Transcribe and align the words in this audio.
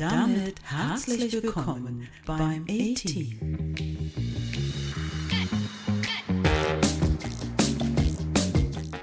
Damit 0.00 0.54
herzlich 0.62 1.30
willkommen 1.30 2.08
beim 2.24 2.62
A-Team. 2.62 3.74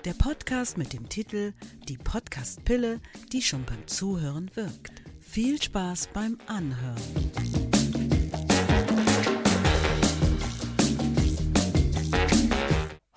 Der 0.04 0.14
Podcast 0.14 0.80
mit 0.80 0.94
dem 0.94 1.08
Titel 1.08 1.54
Die 1.88 2.00
Podcast-Pille, 2.00 3.00
die 3.32 3.44
schon 3.44 3.64
beim 3.66 3.86
Zuhören 3.86 4.50
wirkt. 4.56 5.04
Viel 5.20 5.62
Spaß 5.62 6.10
beim 6.14 6.40
Anhören. 6.48 6.98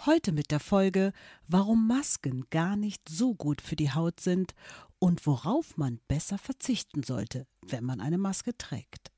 Heute 0.04 0.32
mit 0.32 0.50
der 0.50 0.60
Folge, 0.60 1.12
warum 1.48 1.86
Masken 1.86 2.44
gar 2.50 2.76
nicht 2.76 3.08
so 3.08 3.34
gut 3.34 3.62
für 3.62 3.76
die 3.76 3.92
Haut 3.92 4.20
sind 4.20 4.54
und 5.00 5.26
worauf 5.26 5.76
man 5.76 5.98
besser 6.06 6.38
verzichten 6.38 7.02
sollte, 7.02 7.46
wenn 7.66 7.84
man 7.84 8.00
eine 8.00 8.18
Maske 8.18 8.56
trägt. 8.56 9.10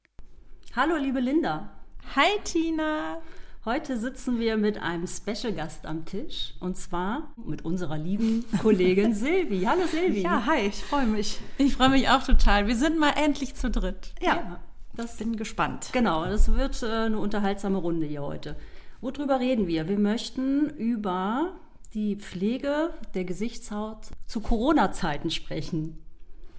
Hallo, 0.75 0.97
liebe 0.97 1.21
Linda. 1.21 1.71
Hi, 2.17 2.39
Tina. 2.45 3.21
Heute 3.65 3.99
sitzen 3.99 4.41
wir 4.41 4.57
mit 4.57 4.79
einem 4.79 5.07
Special 5.07 5.53
Gast 5.53 5.87
am 5.87 6.05
Tisch 6.05 6.55
und 6.61 6.77
zwar 6.77 7.33
mit 7.37 7.65
unserer 7.65 7.99
lieben 7.99 8.45
Kollegin 8.61 9.15
Silvi. 9.15 9.63
Hallo 9.65 9.87
Silvi. 9.87 10.23
Ja, 10.23 10.47
hi, 10.47 10.67
ich 10.67 10.83
freue 10.83 11.07
mich. 11.07 11.39
Ich 11.59 11.77
freue 11.77 11.91
mich 11.91 12.09
auch 12.09 12.23
total. 12.25 12.67
Wir 12.67 12.77
sind 12.77 12.99
mal 12.99 13.13
endlich 13.17 13.55
zu 13.55 13.71
dritt. 13.71 14.15
Ja, 14.21 14.37
ja 14.37 14.61
das 14.95 15.17
bin 15.17 15.37
gespannt. 15.37 15.91
Genau, 15.93 16.25
das 16.25 16.53
wird 16.53 16.83
äh, 16.83 16.87
eine 16.87 17.19
unterhaltsame 17.19 17.79
Runde 17.79 18.07
hier 18.07 18.23
heute. 18.23 18.57
Worüber 19.01 19.41
reden 19.41 19.67
wir? 19.67 19.89
Wir 19.89 19.99
möchten 19.99 20.71
über 20.71 21.53
die 21.95 22.17
Pflege 22.17 22.91
der 23.15 23.25
Gesichtshaut 23.25 24.09
zu 24.27 24.41
Corona-Zeiten 24.41 25.31
sprechen. 25.31 25.99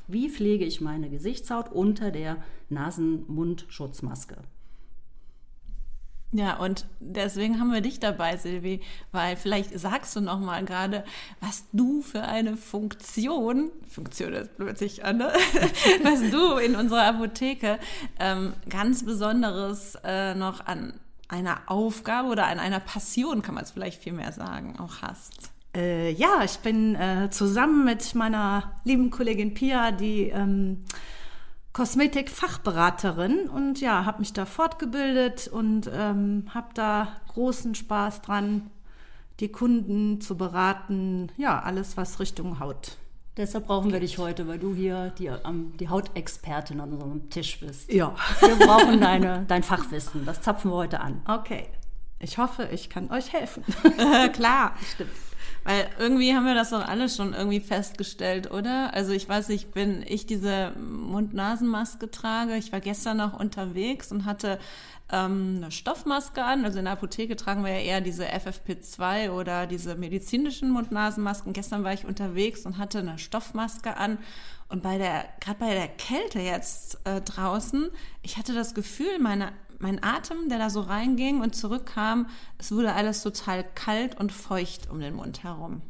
Wie 0.07 0.29
pflege 0.29 0.65
ich 0.65 0.81
meine 0.81 1.09
Gesichtshaut 1.09 1.71
unter 1.71 2.11
der 2.11 2.43
Nasen-Mund-Schutzmaske? 2.69 4.37
Ja, 6.35 6.57
und 6.57 6.87
deswegen 6.99 7.59
haben 7.59 7.71
wir 7.71 7.81
dich 7.81 7.99
dabei, 7.99 8.37
Silvi, 8.37 8.81
weil 9.11 9.37
vielleicht 9.37 9.77
sagst 9.79 10.15
du 10.15 10.21
noch 10.21 10.39
mal 10.39 10.65
gerade, 10.65 11.03
was 11.41 11.65
du 11.73 12.01
für 12.01 12.23
eine 12.23 12.57
Funktion, 12.57 13.71
Funktion 13.87 14.33
ist 14.33 14.57
plötzlich 14.57 15.05
an, 15.05 15.17
ne? 15.17 15.31
was 16.03 16.31
du 16.31 16.57
in 16.57 16.75
unserer 16.75 17.05
Apotheke 17.05 17.77
ähm, 18.19 18.53
ganz 18.67 19.05
Besonderes 19.05 19.95
äh, 20.03 20.33
noch 20.33 20.65
an 20.65 20.99
einer 21.27 21.61
Aufgabe 21.67 22.29
oder 22.29 22.47
an 22.47 22.59
einer 22.59 22.79
Passion, 22.79 23.41
kann 23.41 23.55
man 23.55 23.63
es 23.63 23.71
vielleicht 23.71 24.01
viel 24.01 24.13
mehr 24.13 24.31
sagen, 24.31 24.79
auch 24.79 25.01
hast. 25.01 25.51
Äh, 25.75 26.11
ja, 26.11 26.43
ich 26.43 26.59
bin 26.59 26.95
äh, 26.95 27.29
zusammen 27.31 27.85
mit 27.85 28.13
meiner 28.15 28.73
lieben 28.83 29.09
Kollegin 29.09 29.53
Pia 29.53 29.91
die 29.91 30.29
ähm, 30.29 30.83
Kosmetik-Fachberaterin 31.73 33.49
und 33.49 33.81
ja, 33.81 34.05
habe 34.05 34.19
mich 34.19 34.33
da 34.33 34.45
fortgebildet 34.45 35.47
und 35.47 35.89
ähm, 35.91 36.45
habe 36.53 36.69
da 36.75 37.07
großen 37.29 37.73
Spaß 37.73 38.21
dran, 38.21 38.69
die 39.39 39.51
Kunden 39.51 40.21
zu 40.21 40.37
beraten. 40.37 41.31
Ja, 41.37 41.59
alles, 41.59 41.97
was 41.97 42.19
Richtung 42.19 42.59
Haut 42.59 42.97
Deshalb 43.35 43.65
brauchen 43.65 43.91
wir 43.91 43.99
dich 43.99 44.19
heute, 44.19 44.47
weil 44.47 44.59
du 44.59 44.75
hier 44.75 45.11
die, 45.17 45.29
um, 45.29 45.75
die 45.77 45.89
Hautexpertin 45.89 46.79
an 46.79 46.93
unserem 46.93 47.29
Tisch 47.31 47.59
bist. 47.59 47.91
Ja. 47.91 48.15
Wir 48.39 48.55
brauchen 48.55 49.01
deine, 49.01 49.45
dein 49.47 49.63
Fachwissen. 49.63 50.23
Das 50.25 50.41
zapfen 50.41 50.69
wir 50.69 50.75
heute 50.75 50.99
an. 50.99 51.21
Okay. 51.27 51.67
Ich 52.19 52.37
hoffe, 52.37 52.69
ich 52.71 52.89
kann 52.89 53.09
euch 53.11 53.33
helfen. 53.33 53.63
Klar, 54.33 54.75
stimmt. 54.93 55.11
Weil 55.63 55.89
irgendwie 55.97 56.35
haben 56.35 56.45
wir 56.45 56.55
das 56.55 56.71
doch 56.71 56.85
alle 56.85 57.07
schon 57.07 57.33
irgendwie 57.33 57.61
festgestellt, 57.61 58.51
oder? 58.51 58.93
Also 58.93 59.13
ich 59.13 59.27
weiß 59.29 59.47
nicht, 59.49 59.69
wenn 59.75 60.03
ich 60.05 60.25
diese 60.25 60.71
Mund-Nasen-Maske 60.71 62.11
trage, 62.11 62.57
ich 62.57 62.71
war 62.73 62.81
gestern 62.81 63.17
noch 63.17 63.39
unterwegs 63.39 64.11
und 64.11 64.25
hatte 64.25 64.59
ähm, 65.11 65.55
eine 65.57 65.71
Stoffmaske 65.71 66.43
an. 66.43 66.65
Also 66.65 66.79
in 66.79 66.85
der 66.85 66.93
Apotheke 66.93 67.35
tragen 67.35 67.63
wir 67.63 67.71
ja 67.71 67.79
eher 67.79 68.01
diese 68.01 68.25
FFP2 68.25 69.31
oder 69.31 69.65
diese 69.65 69.95
medizinischen 69.95 70.69
Mund-Nasen-Masken. 70.71 71.53
Gestern 71.53 71.83
war 71.83 71.93
ich 71.93 72.05
unterwegs 72.05 72.65
und 72.65 72.77
hatte 72.77 72.99
eine 72.99 73.17
Stoffmaske 73.17 73.95
an. 73.95 74.17
Und 74.67 74.81
bei 74.81 74.97
der, 74.97 75.25
gerade 75.39 75.59
bei 75.59 75.73
der 75.73 75.87
Kälte 75.87 76.39
jetzt 76.39 76.99
äh, 77.05 77.21
draußen, 77.21 77.89
ich 78.21 78.37
hatte 78.37 78.53
das 78.53 78.73
Gefühl, 78.73 79.19
meine, 79.19 79.51
mein 79.83 80.03
Atem, 80.03 80.49
der 80.49 80.57
da 80.57 80.69
so 80.69 80.81
reinging 80.81 81.41
und 81.41 81.55
zurückkam, 81.55 82.27
es 82.57 82.71
wurde 82.71 82.93
alles 82.93 83.21
total 83.21 83.63
kalt 83.75 84.19
und 84.19 84.31
feucht 84.31 84.89
um 84.89 84.99
den 84.99 85.13
Mund 85.13 85.43
herum. 85.43 85.81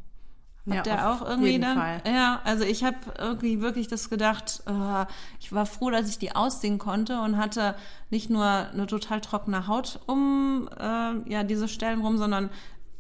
Habt 0.70 0.88
ja, 0.88 0.96
ihr 0.96 1.10
auch 1.10 1.22
irgendwie 1.28 1.60
dann? 1.60 1.78
Fall. 1.78 2.02
Ja, 2.08 2.42
also 2.46 2.64
ich 2.64 2.84
habe 2.84 2.98
irgendwie 3.18 3.62
wirklich 3.62 3.90
das 3.90 4.10
gedacht, 4.10 4.64
äh, 4.66 5.06
ich 5.40 5.52
war 5.52 5.66
froh, 5.66 5.90
dass 5.90 6.10
ich 6.10 6.18
die 6.18 6.36
ausziehen 6.36 6.80
konnte 6.80 7.20
und 7.20 7.38
hatte 7.38 7.76
nicht 8.10 8.30
nur 8.30 8.46
eine 8.46 8.88
total 8.88 9.22
trockene 9.22 9.68
Haut 9.68 10.00
um 10.08 10.70
äh, 10.80 11.30
ja, 11.30 11.44
diese 11.44 11.68
Stellen 11.68 12.02
rum, 12.02 12.18
sondern 12.18 12.50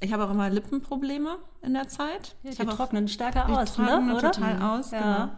ich 0.01 0.11
habe 0.11 0.25
auch 0.25 0.31
immer 0.31 0.49
Lippenprobleme 0.49 1.37
in 1.61 1.73
der 1.73 1.87
Zeit. 1.87 2.35
Ja, 2.43 2.51
die 2.51 2.61
ich 2.61 2.75
trocknen 2.75 3.07
stärker 3.07 3.47
aus, 3.49 3.77
ne? 3.77 4.13
Oder? 4.13 4.31
total 4.31 4.55
mhm. 4.55 4.61
aus, 4.61 4.91
ja. 4.91 4.99
genau. 4.99 5.29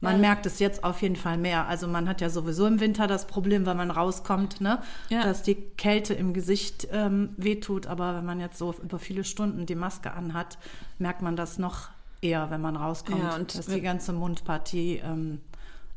Man 0.00 0.14
ja. 0.14 0.18
merkt 0.18 0.46
es 0.46 0.58
jetzt 0.58 0.82
auf 0.82 1.02
jeden 1.02 1.16
Fall 1.16 1.36
mehr. 1.36 1.66
Also 1.66 1.86
man 1.86 2.08
hat 2.08 2.20
ja 2.20 2.30
sowieso 2.30 2.66
im 2.66 2.80
Winter 2.80 3.06
das 3.06 3.26
Problem, 3.26 3.66
wenn 3.66 3.76
man 3.76 3.90
rauskommt, 3.90 4.60
ne? 4.60 4.80
Ja. 5.10 5.22
dass 5.22 5.42
die 5.42 5.54
Kälte 5.54 6.14
im 6.14 6.32
Gesicht 6.32 6.88
ähm, 6.90 7.30
wehtut. 7.36 7.86
Aber 7.86 8.16
wenn 8.16 8.24
man 8.24 8.40
jetzt 8.40 8.58
so 8.58 8.74
über 8.82 8.98
viele 8.98 9.24
Stunden 9.24 9.66
die 9.66 9.74
Maske 9.74 10.12
anhat, 10.12 10.58
merkt 10.98 11.20
man 11.20 11.36
das 11.36 11.58
noch 11.58 11.90
eher, 12.22 12.50
wenn 12.50 12.60
man 12.60 12.76
rauskommt, 12.76 13.22
ja, 13.22 13.34
und 13.34 13.56
dass 13.56 13.66
die 13.66 13.80
ganze 13.80 14.12
Mundpartie 14.12 15.00
ähm, 15.04 15.40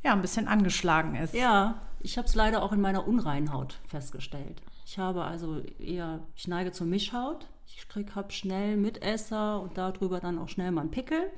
ja, 0.04 0.14
ein 0.14 0.22
bisschen 0.22 0.48
angeschlagen 0.48 1.16
ist. 1.16 1.34
Ja, 1.34 1.82
ich 2.02 2.18
habe 2.18 2.28
es 2.28 2.36
leider 2.36 2.62
auch 2.62 2.74
in 2.74 2.82
meiner 2.82 3.08
Unreinhaut 3.08 3.80
festgestellt. 3.88 4.62
Ich 4.86 5.00
habe 5.00 5.24
also 5.24 5.62
eher, 5.80 6.20
ich 6.36 6.48
neige 6.48 6.72
zur 6.72 6.88
Mischhaut. 6.88 7.48
Ich 7.66 7.88
habe 8.16 8.32
schnell 8.32 8.78
Mitesser 8.78 9.62
und 9.62 9.78
darüber 9.78 10.20
dann 10.20 10.38
auch 10.38 10.50
schnell 10.50 10.72
mal 10.72 10.82
einen 10.82 10.92
Pickel. 10.92 11.32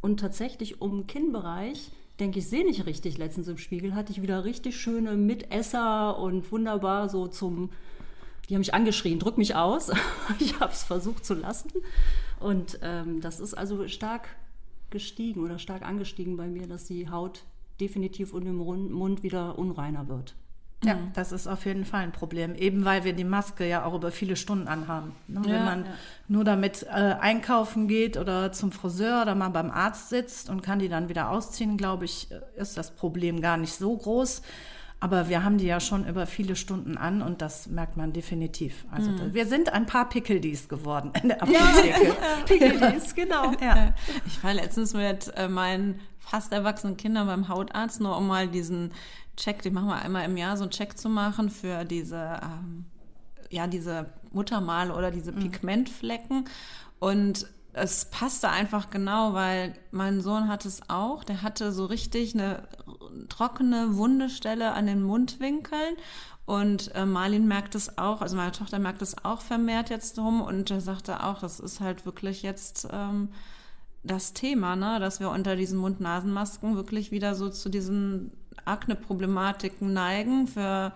Und 0.00 0.20
tatsächlich 0.20 0.80
um 0.80 1.06
Kinnbereich 1.06 1.90
denke 2.20 2.38
ich, 2.38 2.48
sehe 2.48 2.64
nicht 2.64 2.86
richtig. 2.86 3.18
Letztens 3.18 3.48
im 3.48 3.58
Spiegel 3.58 3.94
hatte 3.94 4.12
ich 4.12 4.22
wieder 4.22 4.44
richtig 4.44 4.76
schöne 4.76 5.16
Mitesser 5.16 6.18
und 6.18 6.50
wunderbar 6.52 7.08
so 7.08 7.26
zum, 7.26 7.70
die 8.48 8.54
haben 8.54 8.60
mich 8.60 8.74
angeschrien, 8.74 9.18
drück 9.18 9.38
mich 9.38 9.54
aus. 9.56 9.90
ich 10.38 10.60
habe 10.60 10.72
es 10.72 10.84
versucht 10.84 11.24
zu 11.24 11.34
lassen. 11.34 11.70
Und 12.40 12.78
ähm, 12.82 13.20
das 13.20 13.40
ist 13.40 13.54
also 13.54 13.88
stark 13.88 14.28
gestiegen 14.90 15.42
oder 15.42 15.58
stark 15.58 15.82
angestiegen 15.82 16.36
bei 16.36 16.46
mir, 16.46 16.66
dass 16.66 16.84
die 16.84 17.08
Haut 17.08 17.44
definitiv 17.80 18.32
unter 18.32 18.50
dem 18.50 18.56
Mund 18.56 19.22
wieder 19.22 19.58
unreiner 19.58 20.08
wird. 20.08 20.34
Ja, 20.84 20.94
mhm. 20.94 21.12
das 21.14 21.32
ist 21.32 21.46
auf 21.46 21.64
jeden 21.64 21.84
Fall 21.84 22.02
ein 22.02 22.12
Problem, 22.12 22.54
eben 22.54 22.84
weil 22.84 23.04
wir 23.04 23.12
die 23.12 23.24
Maske 23.24 23.66
ja 23.66 23.84
auch 23.84 23.94
über 23.94 24.10
viele 24.10 24.36
Stunden 24.36 24.68
anhaben. 24.68 25.14
Ne? 25.26 25.42
Ja, 25.46 25.52
Wenn 25.54 25.64
man 25.64 25.84
ja. 25.84 25.90
nur 26.28 26.44
damit 26.44 26.84
äh, 26.84 27.14
einkaufen 27.20 27.88
geht 27.88 28.16
oder 28.16 28.52
zum 28.52 28.72
Friseur 28.72 29.22
oder 29.22 29.34
mal 29.34 29.48
beim 29.48 29.70
Arzt 29.70 30.10
sitzt 30.10 30.50
und 30.50 30.62
kann 30.62 30.78
die 30.78 30.88
dann 30.88 31.08
wieder 31.08 31.30
ausziehen, 31.30 31.76
glaube 31.76 32.04
ich, 32.04 32.28
äh, 32.30 32.60
ist 32.60 32.76
das 32.76 32.90
Problem 32.90 33.40
gar 33.40 33.56
nicht 33.56 33.74
so 33.74 33.96
groß. 33.96 34.42
Aber 35.04 35.28
wir 35.28 35.44
haben 35.44 35.58
die 35.58 35.66
ja 35.66 35.80
schon 35.80 36.08
über 36.08 36.26
viele 36.26 36.56
Stunden 36.56 36.96
an 36.96 37.20
und 37.20 37.42
das 37.42 37.66
merkt 37.66 37.98
man 37.98 38.14
definitiv. 38.14 38.86
Also 38.90 39.10
mhm. 39.10 39.34
wir 39.34 39.44
sind 39.44 39.70
ein 39.70 39.84
paar 39.84 40.08
Pickeldies 40.08 40.66
geworden 40.66 41.12
in 41.22 41.28
der 41.28 41.42
Apotheke. 41.42 42.06
Ja, 42.06 42.14
Pickeldies, 42.46 43.14
genau. 43.14 43.52
Ja. 43.60 43.92
Ich 44.26 44.42
war 44.42 44.54
letztens 44.54 44.94
mit 44.94 45.30
äh, 45.36 45.46
meinen 45.46 46.00
fast 46.24 46.52
erwachsenen 46.52 46.96
Kindern 46.96 47.26
beim 47.26 47.48
Hautarzt, 47.48 48.00
nur 48.00 48.16
um 48.16 48.26
mal 48.26 48.48
diesen 48.48 48.92
Check, 49.36 49.62
den 49.62 49.74
machen 49.74 49.88
wir 49.88 49.96
einmal 49.96 50.24
im 50.24 50.36
Jahr, 50.36 50.56
so 50.56 50.64
einen 50.64 50.70
Check 50.70 50.96
zu 50.96 51.08
machen 51.08 51.50
für 51.50 51.84
diese, 51.84 52.40
ähm, 52.42 52.84
ja, 53.50 53.66
diese 53.66 54.06
Muttermale 54.32 54.94
oder 54.94 55.10
diese 55.10 55.32
mhm. 55.32 55.40
Pigmentflecken. 55.40 56.44
Und 56.98 57.46
es 57.72 58.04
passte 58.06 58.48
einfach 58.50 58.90
genau, 58.90 59.34
weil 59.34 59.74
mein 59.90 60.20
Sohn 60.20 60.48
hat 60.48 60.64
es 60.64 60.88
auch. 60.88 61.24
Der 61.24 61.42
hatte 61.42 61.72
so 61.72 61.84
richtig 61.86 62.34
eine 62.34 62.62
trockene 63.28 63.96
Wundestelle 63.96 64.72
an 64.72 64.86
den 64.86 65.02
Mundwinkeln. 65.02 65.96
Und 66.46 66.94
äh, 66.94 67.06
Marlin 67.06 67.48
merkt 67.48 67.74
es 67.74 67.98
auch, 67.98 68.20
also 68.20 68.36
meine 68.36 68.52
Tochter 68.52 68.78
merkt 68.78 69.02
es 69.02 69.24
auch 69.24 69.40
vermehrt 69.40 69.90
jetzt 69.90 70.18
drum. 70.18 70.40
Und 70.40 70.70
er 70.70 70.80
sagte 70.80 71.24
auch, 71.24 71.40
das 71.40 71.58
ist 71.58 71.80
halt 71.80 72.06
wirklich 72.06 72.42
jetzt 72.42 72.86
ähm, 72.92 73.30
das 74.04 74.34
Thema, 74.34 74.76
ne? 74.76 75.00
dass 75.00 75.18
wir 75.18 75.30
unter 75.30 75.56
diesen 75.56 75.78
Mund-Nasen-Masken 75.78 76.76
wirklich 76.76 77.10
wieder 77.10 77.34
so 77.34 77.48
zu 77.48 77.68
diesen 77.68 78.32
Akne-Problematiken 78.64 79.92
neigen, 79.92 80.46
für 80.46 80.92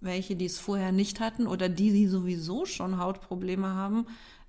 welche, 0.00 0.34
die 0.36 0.46
es 0.46 0.58
vorher 0.58 0.92
nicht 0.92 1.20
hatten 1.20 1.46
oder 1.46 1.68
die, 1.68 1.92
die 1.92 2.06
sowieso 2.06 2.66
schon 2.66 2.98
Hautprobleme 2.98 3.68
haben, 3.68 4.06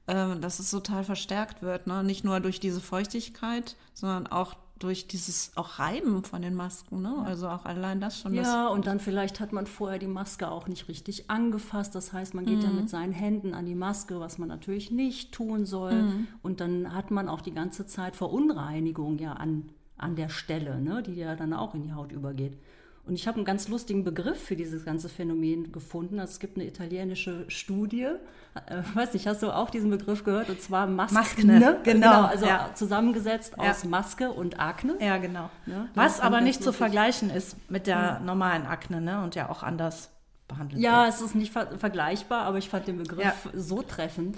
äh, 0.07 0.35
dass 0.37 0.59
es 0.59 0.71
total 0.71 1.03
verstärkt 1.03 1.61
wird. 1.61 1.87
Ne? 1.87 2.03
Nicht 2.03 2.23
nur 2.23 2.39
durch 2.39 2.59
diese 2.59 2.81
Feuchtigkeit, 2.81 3.75
sondern 3.93 4.27
auch 4.27 4.55
durch 4.79 5.07
dieses 5.07 5.51
auch 5.55 5.79
Reiben 5.79 6.23
von 6.23 6.41
den 6.41 6.53
Masken, 6.53 7.01
ne? 7.01 7.23
Also 7.25 7.47
auch 7.47 7.65
allein 7.65 8.01
das 8.01 8.19
schon. 8.19 8.33
Ja, 8.33 8.67
und 8.67 8.87
dann 8.87 8.99
vielleicht 8.99 9.39
hat 9.39 9.53
man 9.53 9.67
vorher 9.67 9.99
die 9.99 10.07
Maske 10.07 10.51
auch 10.51 10.67
nicht 10.67 10.89
richtig 10.89 11.29
angefasst. 11.29 11.95
Das 11.95 12.11
heißt, 12.11 12.33
man 12.33 12.45
geht 12.45 12.57
mhm. 12.57 12.63
ja 12.63 12.69
mit 12.69 12.89
seinen 12.89 13.13
Händen 13.13 13.53
an 13.53 13.65
die 13.65 13.75
Maske, 13.75 14.19
was 14.19 14.37
man 14.37 14.49
natürlich 14.49 14.91
nicht 14.91 15.31
tun 15.31 15.65
soll. 15.65 16.03
Mhm. 16.03 16.27
Und 16.41 16.59
dann 16.59 16.93
hat 16.93 17.09
man 17.09 17.29
auch 17.29 17.41
die 17.41 17.53
ganze 17.53 17.85
Zeit 17.85 18.15
Verunreinigung 18.15 19.17
ja 19.17 19.33
an 19.33 19.69
an 19.97 20.15
der 20.15 20.29
Stelle, 20.29 20.81
ne, 20.81 21.01
die 21.03 21.13
ja 21.13 21.35
dann 21.35 21.53
auch 21.53 21.73
in 21.73 21.83
die 21.83 21.93
Haut 21.93 22.11
übergeht. 22.11 22.57
Und 23.07 23.13
ich 23.13 23.27
habe 23.27 23.37
einen 23.37 23.45
ganz 23.45 23.67
lustigen 23.67 24.03
Begriff 24.03 24.43
für 24.43 24.55
dieses 24.55 24.83
ganze 24.83 25.09
Phänomen 25.09 25.71
gefunden. 25.71 26.19
Also 26.19 26.31
es 26.31 26.39
gibt 26.39 26.57
eine 26.57 26.65
italienische 26.65 27.45
Studie. 27.49 28.07
Äh, 28.67 28.81
weiß 28.95 29.13
nicht, 29.13 29.27
hast 29.27 29.43
du 29.43 29.51
auch 29.51 29.69
diesen 29.69 29.91
Begriff 29.91 30.23
gehört? 30.23 30.49
Und 30.49 30.59
zwar 30.59 30.87
Maskne. 30.87 31.19
Maskne 31.19 31.59
genau. 31.59 31.83
genau. 31.83 32.23
Also 32.23 32.47
ja. 32.47 32.71
zusammengesetzt 32.73 33.53
ja. 33.57 33.69
aus 33.69 33.83
Maske 33.83 34.31
und 34.31 34.59
Akne. 34.59 34.95
Ja, 34.99 35.17
genau. 35.17 35.51
Ja, 35.67 35.87
Was 35.93 36.19
aber 36.19 36.41
nicht 36.41 36.63
zu 36.63 36.73
vergleichen 36.73 37.29
ist 37.29 37.57
mit 37.69 37.85
der 37.85 38.19
hm. 38.19 38.25
normalen 38.25 38.65
Akne 38.65 39.01
ne? 39.01 39.21
und 39.23 39.35
ja 39.35 39.49
auch 39.49 39.61
anders 39.61 40.09
behandelt 40.47 40.81
Ja, 40.81 41.03
wird. 41.03 41.13
es 41.13 41.21
ist 41.21 41.35
nicht 41.35 41.53
ver 41.53 41.77
vergleichbar, 41.77 42.43
aber 42.43 42.57
ich 42.57 42.69
fand 42.69 42.87
den 42.87 42.97
Begriff 42.97 43.49
so 43.53 43.83
treffend. 43.83 44.37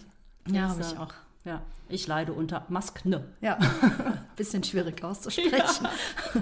Ja, 0.50 0.70
habe 0.70 0.82
ich 0.82 0.98
auch. 0.98 1.14
Ja, 1.48 1.62
ich 1.88 2.06
leide 2.08 2.34
unter 2.34 2.66
Maskne. 2.68 3.24
Ja, 3.40 3.58
bisschen 4.36 4.66
schwierig 4.66 5.02
auszusprechen. 5.02 5.86
Ja. 5.86 6.42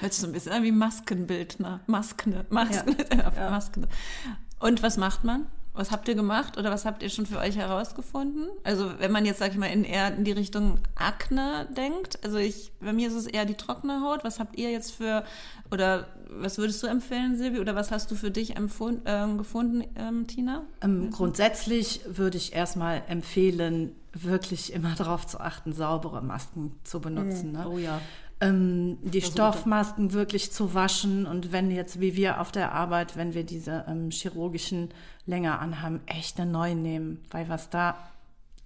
Hört 0.00 0.12
sich 0.12 0.20
so 0.20 0.26
ein 0.26 0.32
bisschen 0.34 0.52
an 0.52 0.62
wie 0.62 0.72
Maskenbildner. 0.72 1.80
Maskne. 1.86 2.44
Maskne. 2.50 2.96
Ja. 3.16 3.50
Maskne. 3.50 3.88
Und 4.60 4.82
was 4.82 4.98
macht 4.98 5.24
man? 5.24 5.46
Was 5.78 5.92
habt 5.92 6.08
ihr 6.08 6.16
gemacht 6.16 6.58
oder 6.58 6.72
was 6.72 6.84
habt 6.84 7.04
ihr 7.04 7.08
schon 7.08 7.24
für 7.24 7.38
euch 7.38 7.56
herausgefunden? 7.56 8.48
Also 8.64 8.90
wenn 8.98 9.12
man 9.12 9.24
jetzt, 9.24 9.38
sag 9.38 9.52
ich 9.52 9.58
mal, 9.58 9.66
in 9.66 9.84
eher 9.84 10.12
in 10.12 10.24
die 10.24 10.32
Richtung 10.32 10.80
Akne 10.96 11.68
denkt, 11.76 12.18
also 12.24 12.36
ich, 12.36 12.72
bei 12.80 12.92
mir 12.92 13.06
ist 13.06 13.14
es 13.14 13.28
eher 13.28 13.44
die 13.44 13.54
trockene 13.54 14.00
Haut. 14.02 14.24
Was 14.24 14.40
habt 14.40 14.58
ihr 14.58 14.72
jetzt 14.72 14.90
für, 14.90 15.22
oder 15.70 16.08
was 16.30 16.58
würdest 16.58 16.82
du 16.82 16.88
empfehlen, 16.88 17.36
Silvi, 17.36 17.60
oder 17.60 17.76
was 17.76 17.92
hast 17.92 18.10
du 18.10 18.16
für 18.16 18.32
dich 18.32 18.56
empfund, 18.56 19.02
äh, 19.04 19.28
gefunden, 19.36 19.84
ähm, 19.94 20.26
Tina? 20.26 20.64
Ähm, 20.80 21.12
grundsätzlich 21.12 22.00
würde 22.08 22.38
ich 22.38 22.54
erstmal 22.54 23.04
empfehlen, 23.06 23.94
wirklich 24.12 24.72
immer 24.72 24.96
darauf 24.96 25.28
zu 25.28 25.38
achten, 25.38 25.72
saubere 25.72 26.22
Masken 26.22 26.72
zu 26.82 27.00
benutzen. 27.00 27.52
Mhm. 27.52 27.56
Ne? 27.56 27.68
Oh 27.68 27.78
ja 27.78 28.00
ähm, 28.40 28.98
die 29.02 29.20
Versuche. 29.20 29.32
Stoffmasken 29.32 30.12
wirklich 30.12 30.52
zu 30.52 30.74
waschen 30.74 31.26
und 31.26 31.52
wenn 31.52 31.70
jetzt 31.70 32.00
wie 32.00 32.14
wir 32.14 32.40
auf 32.40 32.52
der 32.52 32.72
Arbeit, 32.72 33.16
wenn 33.16 33.34
wir 33.34 33.44
diese 33.44 33.84
ähm, 33.88 34.10
chirurgischen 34.10 34.90
länger 35.26 35.60
anhaben, 35.60 36.00
echt 36.06 36.40
eine 36.40 36.50
neue 36.50 36.74
nehmen, 36.74 37.24
weil 37.30 37.48
was 37.48 37.70
da 37.70 37.96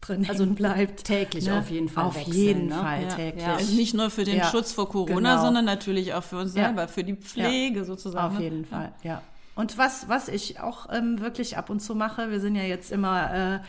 drin 0.03 0.27
also 0.29 0.47
bleibt. 0.47 1.05
Täglich 1.05 1.47
ne? 1.47 1.59
auf 1.59 1.71
jeden 1.71 1.89
Fall. 1.89 2.05
Auf 2.05 2.17
wechseln, 2.17 2.35
jeden 2.35 2.67
ne? 2.67 2.75
Fall 2.75 3.03
ja. 3.03 3.15
täglich. 3.15 3.45
Ja. 3.45 3.55
Also 3.55 3.75
nicht 3.75 3.95
nur 3.95 4.11
für 4.11 4.25
den 4.25 4.39
ja. 4.39 4.51
Schutz 4.51 4.73
vor 4.73 4.89
Corona, 4.89 5.31
genau. 5.31 5.43
sondern 5.43 5.65
natürlich 5.65 6.13
auch 6.15 6.25
für 6.25 6.39
uns 6.39 6.53
selber, 6.53 6.89
für 6.89 7.05
die 7.05 7.15
Pflege 7.15 7.85
sozusagen. 7.85 8.35
Auf 8.35 8.39
ne? 8.39 8.45
jeden 8.45 8.65
Fall, 8.65 8.93
ja. 9.03 9.23
Und 9.55 9.77
was, 9.77 10.09
was 10.09 10.29
ich 10.29 10.61
auch 10.61 10.89
ähm, 10.91 11.21
wirklich 11.21 11.59
ab 11.59 11.69
und 11.69 11.81
zu 11.81 11.95
mache, 11.95 12.31
wir 12.31 12.41
sind 12.41 12.57
ja 12.57 12.63
jetzt 12.63 12.91
immer 12.91 13.57
äh, 13.57 13.61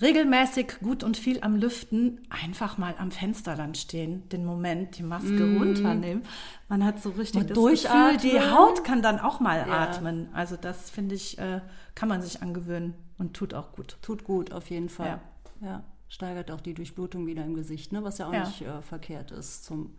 regelmäßig 0.00 0.78
gut 0.80 1.04
und 1.04 1.16
viel 1.16 1.42
am 1.42 1.56
Lüften, 1.56 2.20
einfach 2.30 2.78
mal 2.78 2.94
am 2.98 3.10
Fenster 3.10 3.56
dann 3.56 3.74
stehen, 3.74 4.28
den 4.30 4.44
Moment, 4.44 4.98
die 4.98 5.02
Maske 5.02 5.28
mm. 5.44 5.58
runternehmen. 5.58 6.24
Man 6.68 6.84
hat 6.84 7.02
so 7.02 7.10
richtig 7.10 7.46
das 7.48 7.56
Gefühl, 7.56 8.16
die 8.22 8.40
Haut 8.40 8.84
kann 8.84 9.02
dann 9.02 9.20
auch 9.20 9.40
mal 9.40 9.58
ja. 9.58 9.82
atmen. 9.82 10.28
Also 10.32 10.56
das 10.56 10.90
finde 10.90 11.14
ich, 11.14 11.38
äh, 11.38 11.60
kann 11.94 12.08
man 12.08 12.22
sich 12.22 12.42
angewöhnen 12.42 12.94
und 13.18 13.34
tut 13.34 13.54
auch 13.54 13.72
gut. 13.72 13.98
Tut 14.02 14.24
gut, 14.24 14.52
auf 14.52 14.70
jeden 14.70 14.88
Fall. 14.88 15.20
Ja. 15.60 15.68
ja. 15.68 15.84
Steigert 16.08 16.50
auch 16.50 16.60
die 16.60 16.74
Durchblutung 16.74 17.26
wieder 17.26 17.42
im 17.42 17.54
Gesicht, 17.54 17.92
ne? 17.92 18.04
was 18.04 18.18
ja 18.18 18.28
auch 18.28 18.34
ja. 18.34 18.44
nicht 18.44 18.60
äh, 18.60 18.82
verkehrt 18.82 19.30
ist 19.30 19.64
zum 19.64 19.94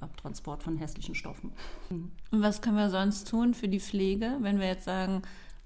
Abtransport 0.00 0.62
von 0.62 0.76
hässlichen 0.76 1.14
Stoffen. 1.14 1.52
Mhm. 1.88 2.10
Und 2.32 2.42
was 2.42 2.62
können 2.62 2.76
wir 2.76 2.90
sonst 2.90 3.28
tun 3.28 3.54
für 3.54 3.68
die 3.68 3.78
Pflege, 3.78 4.38
wenn 4.40 4.58
wir 4.58 4.66
jetzt 4.66 4.84
sagen, 4.84 5.22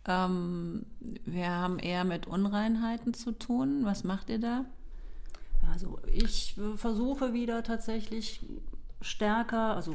ähm, 0.07 0.87
wir 1.25 1.51
haben 1.51 1.79
eher 1.79 2.05
mit 2.05 2.27
Unreinheiten 2.27 3.15
zu 3.15 3.33
tun. 3.33 3.85
Was 3.85 4.05
macht 4.05 4.31
ihr 4.31 4.39
da? 4.39 4.65
Also 5.73 5.99
ich 6.13 6.57
versuche 6.77 7.33
wieder 7.33 7.63
tatsächlich 7.63 8.41
stärker, 9.01 9.75
also 9.75 9.95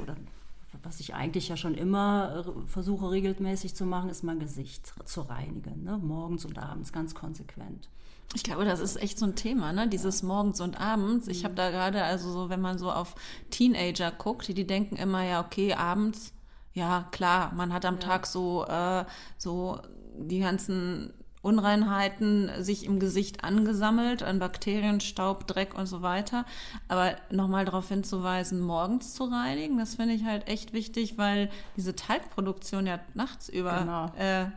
was 0.84 1.00
ich 1.00 1.13
eigentlich 1.13 1.50
ja 1.50 1.58
schon 1.58 1.75
immer 1.75 2.44
versuche 2.66 3.12
regelmäßig 3.12 3.75
zu 3.75 3.86
machen, 3.86 4.10
ist 4.10 4.24
mein 4.24 4.40
Gesicht 4.40 4.94
zu 5.06 5.22
reinigen, 5.22 5.84
ne? 5.84 5.98
morgens 5.98 6.46
und 6.46 6.58
abends 6.58 6.92
ganz 6.92 7.13
konsequent. 7.13 7.90
Ich 8.34 8.44
glaube, 8.44 8.63
das 8.63 8.80
ist 8.80 8.96
echt 8.96 9.19
so 9.19 9.25
ein 9.25 9.36
Thema, 9.36 9.74
ne? 9.74 9.90
Dieses 9.90 10.24
morgens 10.24 10.62
und 10.62 10.80
abends. 10.80 11.28
Ich 11.28 11.44
habe 11.44 11.52
mhm. 11.52 11.58
da 11.58 11.69
gerade, 11.69 12.04
also 12.04 12.31
so, 12.31 12.50
wenn 12.50 12.62
man 12.62 12.78
so 12.78 12.90
auf 12.90 13.16
Teenager 13.50 14.10
guckt, 14.12 14.48
die, 14.48 14.54
die 14.54 14.66
denken 14.66 14.96
immer, 14.96 15.24
ja, 15.24 15.44
okay, 15.44 15.74
abends, 15.74 16.31
ja, 16.74 17.08
klar, 17.12 17.52
man 17.54 17.74
hat 17.74 17.86
am 17.86 17.96
ja. 17.96 18.00
Tag 18.00 18.25
so, 18.25 18.66
äh, 18.66 19.04
so 19.38 19.81
die 20.28 20.40
ganzen 20.40 21.14
Unreinheiten 21.42 22.52
sich 22.60 22.86
im 22.86 23.00
Gesicht 23.00 23.44
angesammelt, 23.44 24.22
an 24.22 24.38
Bakterien, 24.40 25.02
Staub, 25.02 25.48
Dreck 25.48 25.74
und 25.74 25.88
so 25.88 26.02
weiter. 26.02 26.46
Aber 26.88 27.16
nochmal 27.32 27.66
darauf 27.66 27.90
hinzuweisen, 27.90 28.62
morgens 28.62 29.16
zu 29.16 29.24
reinigen, 29.24 29.78
das 29.78 29.96
finde 29.96 30.14
ich 30.14 30.24
halt 30.24 30.48
echt 30.48 30.74
wichtig, 30.74 31.18
weil 31.18 31.50
diese 31.78 31.96
Talgproduktion 31.96 32.86
ja 32.86 33.00
nachts 33.16 33.50
über 33.50 33.80
genau. 33.80 34.06
äh, 34.18 34.52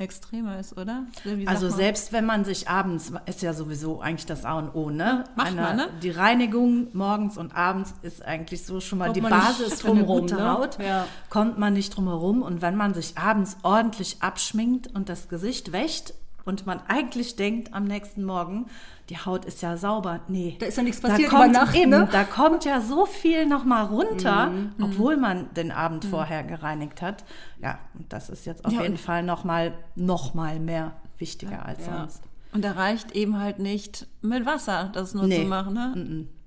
extremer 0.00 0.58
ist, 0.58 0.76
oder? 0.76 1.04
Also 1.46 1.68
selbst 1.68 2.12
wenn 2.12 2.24
man 2.24 2.44
sich 2.44 2.68
abends, 2.68 3.12
ist 3.26 3.42
ja 3.42 3.52
sowieso 3.52 4.00
eigentlich 4.00 4.26
das 4.26 4.44
A 4.44 4.58
und 4.58 4.74
O, 4.74 4.90
ne? 4.90 5.24
Macht 5.36 5.48
Eine, 5.48 5.60
man, 5.60 5.76
ne? 5.76 5.88
Die 6.02 6.10
Reinigung 6.10 6.88
morgens 6.92 7.36
und 7.36 7.54
abends 7.54 7.94
ist 8.02 8.24
eigentlich 8.24 8.64
so 8.64 8.80
schon 8.80 8.98
mal 8.98 9.06
kommt 9.06 9.16
die 9.16 9.20
Basis 9.20 9.82
gute 9.82 10.34
ne? 10.34 10.52
Haut. 10.52 10.78
Ja. 10.78 11.06
Kommt 11.28 11.58
man 11.58 11.74
nicht 11.74 11.96
drum 11.96 12.08
herum. 12.08 12.42
Und 12.42 12.62
wenn 12.62 12.76
man 12.76 12.94
sich 12.94 13.18
abends 13.18 13.58
ordentlich 13.62 14.16
abschminkt 14.20 14.88
und 14.94 15.08
das 15.08 15.28
Gesicht 15.28 15.72
wäscht 15.72 16.14
und 16.44 16.66
man 16.66 16.80
eigentlich 16.88 17.36
denkt 17.36 17.74
am 17.74 17.84
nächsten 17.84 18.24
Morgen, 18.24 18.66
die 19.08 19.18
Haut 19.18 19.44
ist 19.44 19.62
ja 19.62 19.76
sauber. 19.76 20.20
Nee. 20.28 20.56
Da 20.60 20.66
ist 20.66 20.76
ja 20.76 20.82
nichts 20.82 21.00
passiert 21.00 21.32
da 21.32 21.36
kommt, 21.38 21.52
Nacht, 21.52 21.74
eben, 21.74 21.90
ne? 21.90 22.08
Da 22.10 22.24
kommt 22.24 22.64
ja 22.64 22.80
so 22.80 23.06
viel 23.06 23.46
nochmal 23.46 23.86
runter, 23.86 24.46
mm, 24.46 24.74
obwohl 24.82 25.16
man 25.16 25.52
den 25.54 25.72
Abend 25.72 26.04
mm. 26.04 26.08
vorher 26.08 26.44
gereinigt 26.44 27.02
hat. 27.02 27.24
Ja, 27.62 27.78
und 27.98 28.12
das 28.12 28.30
ist 28.30 28.46
jetzt 28.46 28.64
auf 28.64 28.72
ja, 28.72 28.82
jeden 28.82 28.96
Fall 28.96 29.22
nochmal 29.22 29.74
noch 29.96 30.34
mal 30.34 30.60
mehr 30.60 30.92
wichtiger 31.18 31.52
ja, 31.52 31.62
als 31.62 31.86
ja. 31.86 31.98
sonst. 31.98 32.22
Und 32.52 32.64
da 32.64 32.72
reicht 32.72 33.12
eben 33.12 33.38
halt 33.38 33.58
nicht 33.58 34.06
mit 34.22 34.46
Wasser, 34.46 34.90
das 34.92 35.14
nur 35.14 35.26
nee. 35.26 35.42
zu 35.42 35.44
machen, 35.46 35.74
ne? 35.74 35.94
Mm 35.96 36.40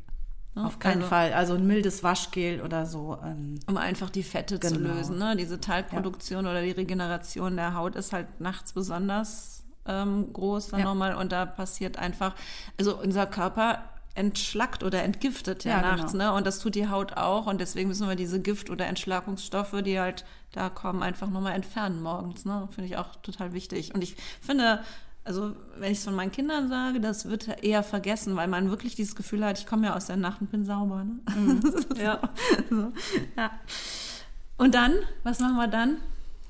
Ne? 0.56 0.66
Auf 0.66 0.80
keinen 0.80 0.98
also, 0.98 1.08
Fall. 1.08 1.34
Also 1.34 1.54
ein 1.56 1.66
mildes 1.66 2.04
Waschgel 2.04 2.62
oder 2.62 2.86
so. 2.86 3.18
Ähm, 3.24 3.60
um 3.68 3.78
einfach 3.78 4.10
die 4.10 4.24
Fette 4.24 4.60
genau. 4.60 4.76
zu 4.76 4.80
lösen. 4.82 5.18
Ne? 5.18 5.36
Diese 5.36 5.60
Talgproduktion 5.60 6.46
ja. 6.46 6.52
oder 6.52 6.62
die 6.62 6.72
Regeneration 6.72 7.56
der 7.56 7.74
Haut 7.74 7.96
ist 7.96 8.14
halt 8.14 8.40
nachts 8.40 8.74
besonders 8.74 9.63
ähm, 9.86 10.32
groß 10.34 10.70
dann 10.70 10.82
ja. 10.82 10.86
nochmal 10.86 11.16
und 11.16 11.32
da 11.32 11.46
passiert 11.46 11.98
einfach, 11.98 12.36
also 12.78 12.98
unser 12.98 13.26
Körper 13.26 13.80
entschlackt 14.16 14.84
oder 14.84 15.04
entgiftet 15.04 15.64
ja, 15.64 15.78
ja 15.78 15.82
nachts, 15.82 16.12
genau. 16.12 16.32
ne? 16.32 16.34
Und 16.34 16.46
das 16.46 16.60
tut 16.60 16.76
die 16.76 16.88
Haut 16.88 17.14
auch 17.18 17.48
und 17.48 17.60
deswegen 17.60 17.90
müssen 17.90 18.08
wir 18.08 18.16
diese 18.16 18.40
Gift- 18.40 18.70
oder 18.70 18.86
Entschlackungsstoffe, 18.86 19.82
die 19.84 20.00
halt 20.00 20.24
da 20.52 20.70
kommen, 20.70 21.02
einfach 21.02 21.30
nochmal 21.30 21.54
entfernen 21.54 22.02
morgens, 22.04 22.46
ne? 22.46 22.68
Finde 22.72 22.90
ich 22.90 22.98
auch 22.98 23.16
total 23.24 23.54
wichtig. 23.54 23.94
Und 23.96 24.04
ich 24.04 24.16
finde, 24.40 24.82
also 25.24 25.56
wenn 25.78 25.92
ich 25.92 25.98
es 25.98 26.04
von 26.04 26.16
meinen 26.16 26.32
Kindern 26.32 26.70
sage, 26.70 27.00
das 27.00 27.28
wird 27.28 27.64
eher 27.64 27.82
vergessen, 27.82 28.36
weil 28.36 28.48
man 28.48 28.70
wirklich 28.70 28.94
dieses 28.96 29.16
Gefühl 29.16 29.44
hat, 29.44 29.58
ich 29.58 29.66
komme 29.66 29.88
ja 29.88 29.96
aus 29.96 30.06
der 30.06 30.18
Nacht 30.18 30.42
und 30.42 30.52
bin 30.52 30.64
sauber. 30.66 31.04
Ne? 31.04 31.20
Mhm. 31.36 31.62
ja. 31.98 32.20
so. 32.70 32.92
ja. 33.36 33.52
Und 34.58 34.76
dann, 34.76 34.94
was 35.24 35.40
machen 35.40 35.56
wir 35.56 35.68
dann? 35.68 35.98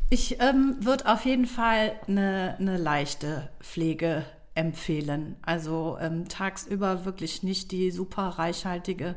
Ich 0.09 0.39
ähm, 0.39 0.77
würde 0.79 1.11
auf 1.11 1.25
jeden 1.25 1.47
Fall 1.47 1.93
eine, 2.07 2.55
eine 2.59 2.77
leichte 2.77 3.49
Pflege 3.59 4.25
empfehlen. 4.55 5.35
Also 5.41 5.97
ähm, 5.99 6.27
tagsüber 6.27 7.05
wirklich 7.05 7.43
nicht 7.43 7.71
die 7.71 7.91
super 7.91 8.23
reichhaltige 8.37 9.15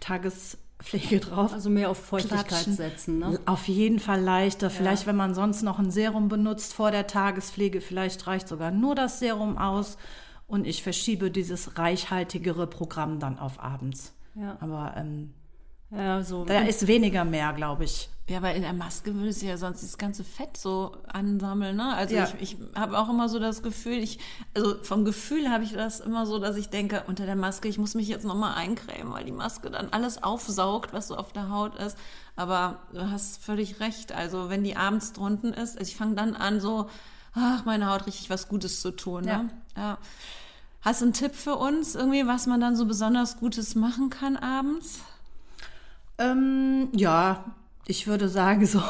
Tagespflege 0.00 1.20
drauf. 1.20 1.52
Also 1.52 1.68
mehr 1.70 1.90
auf 1.90 1.98
Feuchtigkeit 1.98 2.48
klatschen. 2.48 2.74
setzen. 2.74 3.18
Ne? 3.18 3.40
Auf 3.44 3.68
jeden 3.68 3.98
Fall 3.98 4.20
leichter. 4.20 4.68
Ja. 4.68 4.70
Vielleicht, 4.70 5.06
wenn 5.06 5.16
man 5.16 5.34
sonst 5.34 5.62
noch 5.62 5.78
ein 5.78 5.90
Serum 5.90 6.28
benutzt 6.28 6.72
vor 6.72 6.90
der 6.90 7.06
Tagespflege, 7.06 7.80
vielleicht 7.80 8.26
reicht 8.26 8.48
sogar 8.48 8.70
nur 8.70 8.94
das 8.94 9.18
Serum 9.18 9.58
aus. 9.58 9.98
Und 10.46 10.66
ich 10.66 10.82
verschiebe 10.82 11.30
dieses 11.30 11.78
reichhaltigere 11.78 12.66
Programm 12.66 13.18
dann 13.18 13.38
auf 13.38 13.60
abends. 13.60 14.14
Ja. 14.34 14.56
Aber 14.60 14.94
ähm, 14.96 15.32
ja, 15.94 16.22
so. 16.22 16.44
Da 16.44 16.60
ist 16.60 16.86
weniger 16.86 17.24
mehr, 17.24 17.52
glaube 17.52 17.84
ich. 17.84 18.08
Ja, 18.28 18.40
weil 18.40 18.56
in 18.56 18.62
der 18.62 18.72
Maske 18.72 19.14
würde 19.14 19.32
sich 19.32 19.48
ja 19.48 19.58
sonst 19.58 19.82
das 19.82 19.98
ganze 19.98 20.24
Fett 20.24 20.56
so 20.56 20.96
ansammeln, 21.06 21.76
ne? 21.76 21.94
Also 21.94 22.14
ja. 22.14 22.24
ich, 22.40 22.54
ich 22.54 22.56
habe 22.74 22.98
auch 22.98 23.10
immer 23.10 23.28
so 23.28 23.38
das 23.38 23.62
Gefühl, 23.62 23.98
ich, 23.98 24.20
also 24.54 24.82
vom 24.82 25.04
Gefühl 25.04 25.50
habe 25.50 25.64
ich 25.64 25.72
das 25.72 26.00
immer 26.00 26.24
so, 26.24 26.38
dass 26.38 26.56
ich 26.56 26.70
denke, 26.70 27.02
unter 27.08 27.26
der 27.26 27.36
Maske, 27.36 27.68
ich 27.68 27.78
muss 27.78 27.94
mich 27.94 28.08
jetzt 28.08 28.24
nochmal 28.24 28.54
eincremen, 28.54 29.12
weil 29.12 29.24
die 29.24 29.32
Maske 29.32 29.70
dann 29.70 29.88
alles 29.90 30.22
aufsaugt, 30.22 30.92
was 30.92 31.08
so 31.08 31.16
auf 31.16 31.32
der 31.32 31.50
Haut 31.50 31.76
ist. 31.76 31.98
Aber 32.36 32.78
du 32.94 33.10
hast 33.10 33.42
völlig 33.42 33.80
recht. 33.80 34.12
Also 34.12 34.48
wenn 34.48 34.64
die 34.64 34.76
abends 34.76 35.12
drunten 35.12 35.52
ist, 35.52 35.76
also 35.76 35.90
ich 35.90 35.96
fange 35.96 36.14
dann 36.14 36.34
an, 36.34 36.60
so, 36.60 36.88
ach, 37.34 37.64
meine 37.66 37.90
Haut 37.90 38.06
richtig 38.06 38.30
was 38.30 38.48
Gutes 38.48 38.80
zu 38.80 38.92
tun. 38.92 39.24
Ne? 39.24 39.50
Ja. 39.76 39.98
Hast 40.80 41.00
du 41.00 41.06
einen 41.06 41.14
Tipp 41.14 41.34
für 41.34 41.56
uns, 41.56 41.96
irgendwie, 41.96 42.26
was 42.26 42.46
man 42.46 42.60
dann 42.60 42.76
so 42.76 42.86
besonders 42.86 43.38
Gutes 43.38 43.74
machen 43.74 44.10
kann 44.10 44.36
abends? 44.36 45.00
Ähm, 46.18 46.88
ja, 46.92 47.44
ich 47.86 48.06
würde 48.06 48.28
sagen, 48.28 48.64
so 48.66 48.80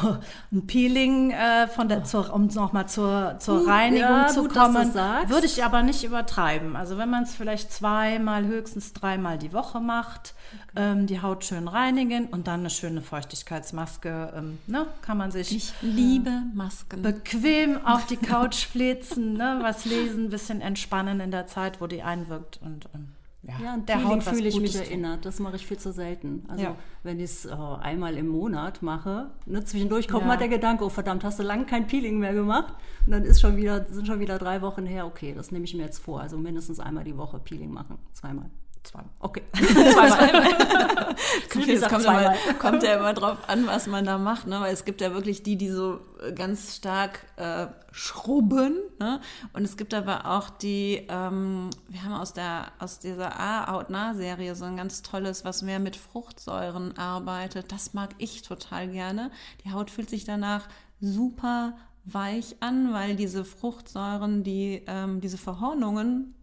ein 0.51 0.67
Peeling 0.67 1.31
äh, 1.31 1.67
von 1.67 1.89
der, 1.89 2.03
zur, 2.03 2.33
um 2.33 2.47
nochmal 2.47 2.87
zur, 2.87 3.37
zur 3.39 3.67
Reinigung 3.67 4.09
ja, 4.09 4.27
zu 4.27 4.43
gut, 4.43 4.53
kommen, 4.53 4.93
würde 4.93 5.45
ich 5.45 5.63
aber 5.63 5.81
nicht 5.81 6.03
übertreiben. 6.03 6.75
Also 6.75 6.97
wenn 6.97 7.09
man 7.09 7.23
es 7.23 7.33
vielleicht 7.33 7.71
zweimal, 7.71 8.45
höchstens 8.45 8.93
dreimal 8.93 9.37
die 9.37 9.51
Woche 9.51 9.79
macht, 9.79 10.35
ähm, 10.75 11.07
die 11.07 11.21
Haut 11.21 11.43
schön 11.43 11.67
reinigen 11.67 12.27
und 12.27 12.47
dann 12.47 12.61
eine 12.61 12.69
schöne 12.69 13.01
Feuchtigkeitsmaske, 13.01 14.33
ähm, 14.35 14.59
ne, 14.67 14.85
kann 15.01 15.17
man 15.17 15.31
sich 15.31 15.55
Ich 15.55 15.73
liebe 15.81 16.43
Masken. 16.53 17.01
bequem 17.01 17.79
auf 17.85 18.05
die 18.05 18.17
Couch 18.17 18.65
flitzen, 18.65 19.33
ne, 19.33 19.59
was 19.61 19.85
lesen, 19.85 20.25
ein 20.25 20.29
bisschen 20.29 20.61
entspannen 20.61 21.19
in 21.19 21.31
der 21.31 21.47
Zeit, 21.47 21.81
wo 21.81 21.87
die 21.87 22.03
einwirkt 22.03 22.59
und 22.63 22.85
ähm, 22.93 23.09
ja, 23.43 23.53
Ja, 23.61 23.73
und 23.75 23.87
der 23.89 24.03
Haut 24.03 24.23
fühle 24.23 24.47
ich 24.47 24.59
mich 24.59 24.71
tun. 24.73 24.81
erinnert. 24.81 25.25
Das 25.25 25.39
mache 25.39 25.55
ich 25.57 25.65
viel 25.67 25.77
zu 25.77 25.91
selten. 25.91 26.43
Also 26.47 26.63
Ja. 26.63 26.75
wenn 27.03 27.17
ich 27.19 27.25
es 27.25 27.45
äh, 27.45 27.51
einmal 27.51 28.15
im 28.17 28.27
Monat 28.27 28.81
mache, 28.81 29.31
ne, 29.45 29.63
zwischendurch 29.63 30.07
kommt 30.07 30.21
Ja. 30.21 30.27
mal 30.27 30.37
der 30.37 30.47
Gedanke, 30.47 30.85
oh 30.85 30.89
verdammt, 30.89 31.23
hast 31.23 31.39
du 31.39 31.43
lange 31.43 31.65
kein 31.65 31.87
Peeling 31.87 32.19
mehr 32.19 32.33
gemacht? 32.33 32.73
Und 33.05 33.11
dann 33.11 33.23
ist 33.23 33.41
schon 33.41 33.55
wieder, 33.57 33.85
sind 33.89 34.07
schon 34.07 34.19
wieder 34.19 34.39
drei 34.39 34.61
Wochen 34.61 34.85
her, 34.85 35.05
okay, 35.05 35.33
das 35.35 35.51
nehme 35.51 35.65
ich 35.65 35.73
mir 35.75 35.83
jetzt 35.83 35.99
vor. 35.99 36.21
Also 36.21 36.37
mindestens 36.37 36.79
einmal 36.79 37.03
die 37.03 37.17
Woche 37.17 37.39
Peeling 37.39 37.71
machen. 37.71 37.97
Zweimal. 38.13 38.49
Zweimal. 38.83 39.11
Okay. 39.19 39.43
Es 41.49 41.49
gesagt, 41.65 41.91
kommt, 41.91 42.05
immer, 42.05 42.13
zweimal. 42.13 42.37
kommt 42.59 42.83
ja 42.83 42.95
immer 42.95 43.13
drauf 43.13 43.37
an, 43.47 43.67
was 43.67 43.87
man 43.87 44.05
da 44.05 44.17
macht, 44.17 44.47
ne? 44.47 44.59
weil 44.61 44.73
es 44.73 44.83
gibt 44.83 45.01
ja 45.01 45.13
wirklich 45.13 45.43
die, 45.43 45.57
die 45.57 45.69
so 45.69 45.99
äh, 46.21 46.33
ganz 46.33 46.75
stark 46.75 47.25
äh, 47.37 47.67
schrubben. 47.91 48.77
Ne? 48.99 49.21
Und 49.53 49.63
es 49.63 49.77
gibt 49.77 49.93
aber 49.93 50.25
auch 50.25 50.49
die, 50.49 51.05
ähm, 51.09 51.69
wir 51.87 52.03
haben 52.03 52.13
aus, 52.13 52.33
der, 52.33 52.71
aus 52.79 52.99
dieser 52.99 53.39
A-Out-Nah-Serie 53.39 54.55
so 54.55 54.65
ein 54.65 54.75
ganz 54.75 55.01
tolles, 55.01 55.45
was 55.45 55.61
mehr 55.61 55.79
mit 55.79 55.95
Fruchtsäuren 55.95 56.97
arbeitet. 56.97 57.71
Das 57.71 57.93
mag 57.93 58.09
ich 58.17 58.41
total 58.41 58.89
gerne. 58.89 59.31
Die 59.63 59.71
Haut 59.71 59.91
fühlt 59.91 60.09
sich 60.09 60.25
danach 60.25 60.67
super 60.99 61.75
weich 62.05 62.57
an, 62.59 62.91
weil 62.91 63.15
diese 63.15 63.45
Fruchtsäuren, 63.45 64.43
die 64.43 64.83
ähm, 64.87 65.21
diese 65.21 65.37
Verhornungen, 65.37 66.35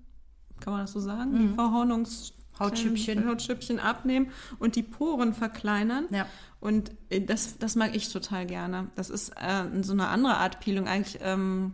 kann 0.60 0.72
man 0.72 0.82
das 0.82 0.92
so 0.92 1.00
sagen, 1.00 1.38
die 1.38 1.54
Verhornungs 1.54 2.34
Hautschüppchen. 2.58 3.26
Hautschüppchen 3.26 3.78
abnehmen 3.80 4.28
und 4.58 4.76
die 4.76 4.82
Poren 4.82 5.32
verkleinern. 5.32 6.04
Ja. 6.10 6.26
Und 6.60 6.90
äh, 7.08 7.22
das, 7.22 7.56
das 7.58 7.74
mag 7.74 7.96
ich 7.96 8.12
total 8.12 8.44
gerne. 8.44 8.88
Das 8.96 9.08
ist 9.08 9.30
äh, 9.30 9.64
so 9.82 9.92
eine 9.94 10.08
andere 10.08 10.36
Art 10.36 10.60
Peeling. 10.60 10.86
Eigentlich 10.86 11.18
ähm, 11.22 11.72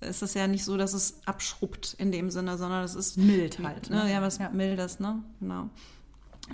ist 0.00 0.22
es 0.22 0.34
ja 0.34 0.46
nicht 0.46 0.64
so, 0.64 0.76
dass 0.76 0.92
es 0.94 1.20
abschrubbt 1.26 1.96
in 1.98 2.12
dem 2.12 2.30
Sinne, 2.30 2.56
sondern 2.56 2.84
es 2.84 2.94
ist 2.94 3.16
Mild 3.18 3.58
halt, 3.58 3.90
Ne? 3.90 4.04
ne? 4.04 4.12
Ja, 4.12 4.22
was 4.22 4.38
Ja. 4.38 4.48
Mildes, 4.50 5.00
ne? 5.00 5.24
Genau. 5.40 5.70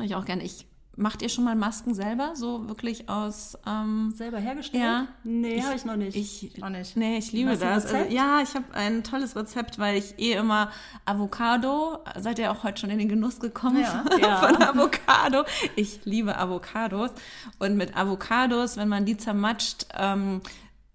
Ich 0.03 0.15
auch 0.15 0.25
gerne. 0.25 0.43
Ich, 0.45 0.67
macht 0.97 1.23
ihr 1.23 1.29
schon 1.29 1.45
mal 1.45 1.55
Masken 1.57 1.95
selber? 1.95 2.33
So 2.35 2.69
wirklich 2.69 3.09
aus. 3.09 3.59
Ähm, 3.67 4.13
Selber 4.17 4.39
hergestellt? 4.39 4.83
Ja. 4.85 5.07
Nee, 5.25 5.63
habe 5.63 5.75
ich 5.75 5.85
noch 5.85 5.97
nicht. 5.97 6.17
ich, 6.17 6.63
Auch 6.63 6.69
nicht. 6.69 6.97
Nee, 6.97 7.19
ich 7.19 7.33
liebe 7.33 7.57
das. 7.57 7.87
Also, 7.87 8.11
ja, 8.13 8.41
ich 8.43 8.55
habe 8.55 8.65
ein 8.75 9.03
tolles 9.05 9.35
Rezept, 9.37 9.79
weil 9.79 9.97
ich 9.97 10.19
eh 10.19 10.33
immer 10.35 10.71
Avocado, 11.05 11.99
seid 12.19 12.39
ihr 12.39 12.51
auch 12.51 12.63
heute 12.65 12.81
schon 12.83 12.91
in 12.91 12.99
den 12.99 13.09
Genuss 13.09 13.41
gekommen 13.41 13.81
Ja. 13.81 14.05
von, 14.11 14.21
Ja. 14.21 14.37
von 14.37 14.63
Avocado? 14.63 15.45
Ich 15.77 16.01
liebe 16.05 16.37
Avocados. 16.39 17.11
Und 17.59 17.77
mit 17.77 17.97
Avocados, 17.97 18.77
wenn 18.77 18.89
man 18.89 19.05
die 19.05 19.17
zermatscht, 19.17 19.87
ähm, 19.97 20.41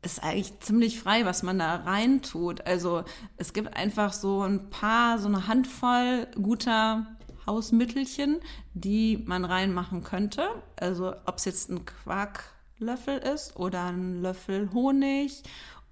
ist 0.01 0.23
eigentlich 0.23 0.57
ziemlich 0.61 0.99
frei, 0.99 1.25
was 1.25 1.43
man 1.43 1.59
da 1.59 1.75
rein 1.75 2.21
tut. 2.21 2.65
Also 2.65 3.03
es 3.37 3.51
gibt 3.53 3.75
einfach 3.75 4.13
so 4.13 4.43
ein 4.43 4.69
paar, 4.69 5.19
so 5.19 5.27
eine 5.27 5.47
Handvoll 5.47 6.27
guter 6.41 7.05
Hausmittelchen, 7.49 8.39
die 8.75 9.23
man 9.25 9.43
reinmachen 9.43 10.03
könnte. 10.03 10.47
Also 10.79 11.15
ob 11.25 11.37
es 11.37 11.45
jetzt 11.45 11.71
ein 11.71 11.83
Quarklöffel 11.83 13.17
ist 13.17 13.55
oder 13.55 13.85
ein 13.85 14.21
Löffel 14.21 14.69
Honig 14.71 15.41